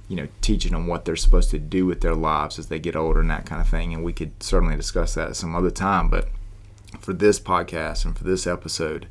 you 0.09 0.17
know, 0.17 0.29
teaching 0.41 0.73
them 0.73 0.87
what 0.87 1.05
they're 1.05 1.17
supposed 1.17 1.51
to 1.51 1.59
do 1.59 1.87
with 1.87 2.01
their 2.01 2.15
lives 2.15 2.59
as 2.59 2.69
they 2.69 2.79
get 2.79 2.95
older 2.95 3.21
and 3.21 3.31
that 3.31 3.47
kind 3.47 3.61
of 3.61 3.69
thing. 3.69 3.93
And 3.93 4.05
we 4.05 4.13
could 4.13 4.41
certainly 4.41 4.77
discuss 4.77 5.15
that 5.15 5.35
some 5.35 5.57
other 5.57 5.71
time. 5.71 6.09
But 6.09 6.29
for 7.01 7.13
this 7.13 7.41
podcast 7.41 8.05
and 8.05 8.17
for 8.17 8.23
this 8.23 8.47
episode, 8.47 9.09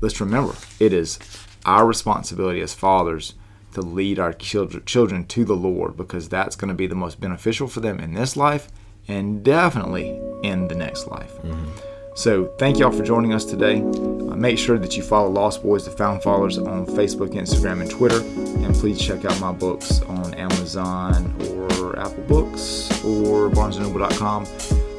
let's 0.00 0.20
remember 0.20 0.54
it 0.80 0.94
is 0.94 1.18
our 1.64 1.86
responsibility 1.86 2.60
as 2.60 2.74
fathers 2.74 3.34
to 3.74 3.80
lead 3.80 4.18
our 4.18 4.32
children, 4.32 4.84
children 4.84 5.24
to 5.26 5.44
the 5.44 5.54
Lord 5.56 5.96
because 5.96 6.28
that's 6.28 6.56
going 6.56 6.68
to 6.68 6.74
be 6.74 6.86
the 6.86 6.94
most 6.94 7.20
beneficial 7.20 7.68
for 7.68 7.80
them 7.80 7.98
in 8.00 8.14
this 8.14 8.36
life 8.36 8.68
and 9.08 9.42
definitely 9.42 10.20
in 10.42 10.68
the 10.68 10.74
next 10.74 11.06
life. 11.06 11.32
So, 12.14 12.52
thank 12.58 12.78
y'all 12.78 12.92
for 12.92 13.02
joining 13.02 13.32
us 13.32 13.44
today. 13.46 13.80
Uh, 13.80 14.36
make 14.36 14.58
sure 14.58 14.78
that 14.78 14.98
you 14.98 15.02
follow 15.02 15.30
Lost 15.30 15.62
Boys, 15.62 15.86
the 15.86 15.92
Found 15.92 16.22
Fathers, 16.22 16.58
on 16.58 16.84
Facebook, 16.84 17.30
Instagram, 17.30 17.80
and 17.80 17.90
Twitter. 17.90 18.20
And 18.64 18.74
please 18.74 19.00
check 19.00 19.24
out 19.24 19.40
my 19.40 19.50
books 19.50 20.02
on 20.02 20.34
Amazon 20.34 21.34
or 21.48 21.98
Apple 21.98 22.22
Books 22.24 22.90
or 23.02 23.48
BarnesandNoble.com. 23.50 24.46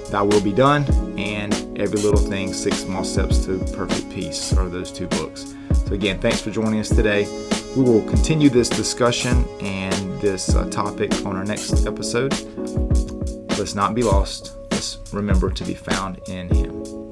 Thy 0.09 0.21
Will 0.23 0.41
Be 0.41 0.53
Done 0.53 0.85
and 1.19 1.53
Every 1.79 1.99
Little 1.99 2.19
Thing, 2.19 2.51
Six 2.51 2.77
Small 2.77 3.03
Steps 3.03 3.45
to 3.45 3.59
Perfect 3.73 4.09
Peace 4.11 4.51
are 4.57 4.67
those 4.67 4.91
two 4.91 5.07
books. 5.07 5.53
Again, 5.93 6.17
thanks 6.19 6.41
for 6.41 6.49
joining 6.49 6.79
us 6.79 6.89
today. 6.89 7.25
We 7.77 7.83
will 7.83 8.01
continue 8.09 8.49
this 8.49 8.67
discussion 8.67 9.45
and 9.61 10.19
this 10.19 10.55
uh, 10.55 10.67
topic 10.71 11.13
on 11.23 11.35
our 11.35 11.45
next 11.45 11.85
episode. 11.85 12.33
Let's 13.59 13.75
not 13.75 13.93
be 13.93 14.01
lost. 14.01 14.57
Let's 14.71 14.97
remember 15.13 15.51
to 15.51 15.63
be 15.63 15.75
found 15.75 16.19
in 16.27 16.49
Him. 16.49 17.02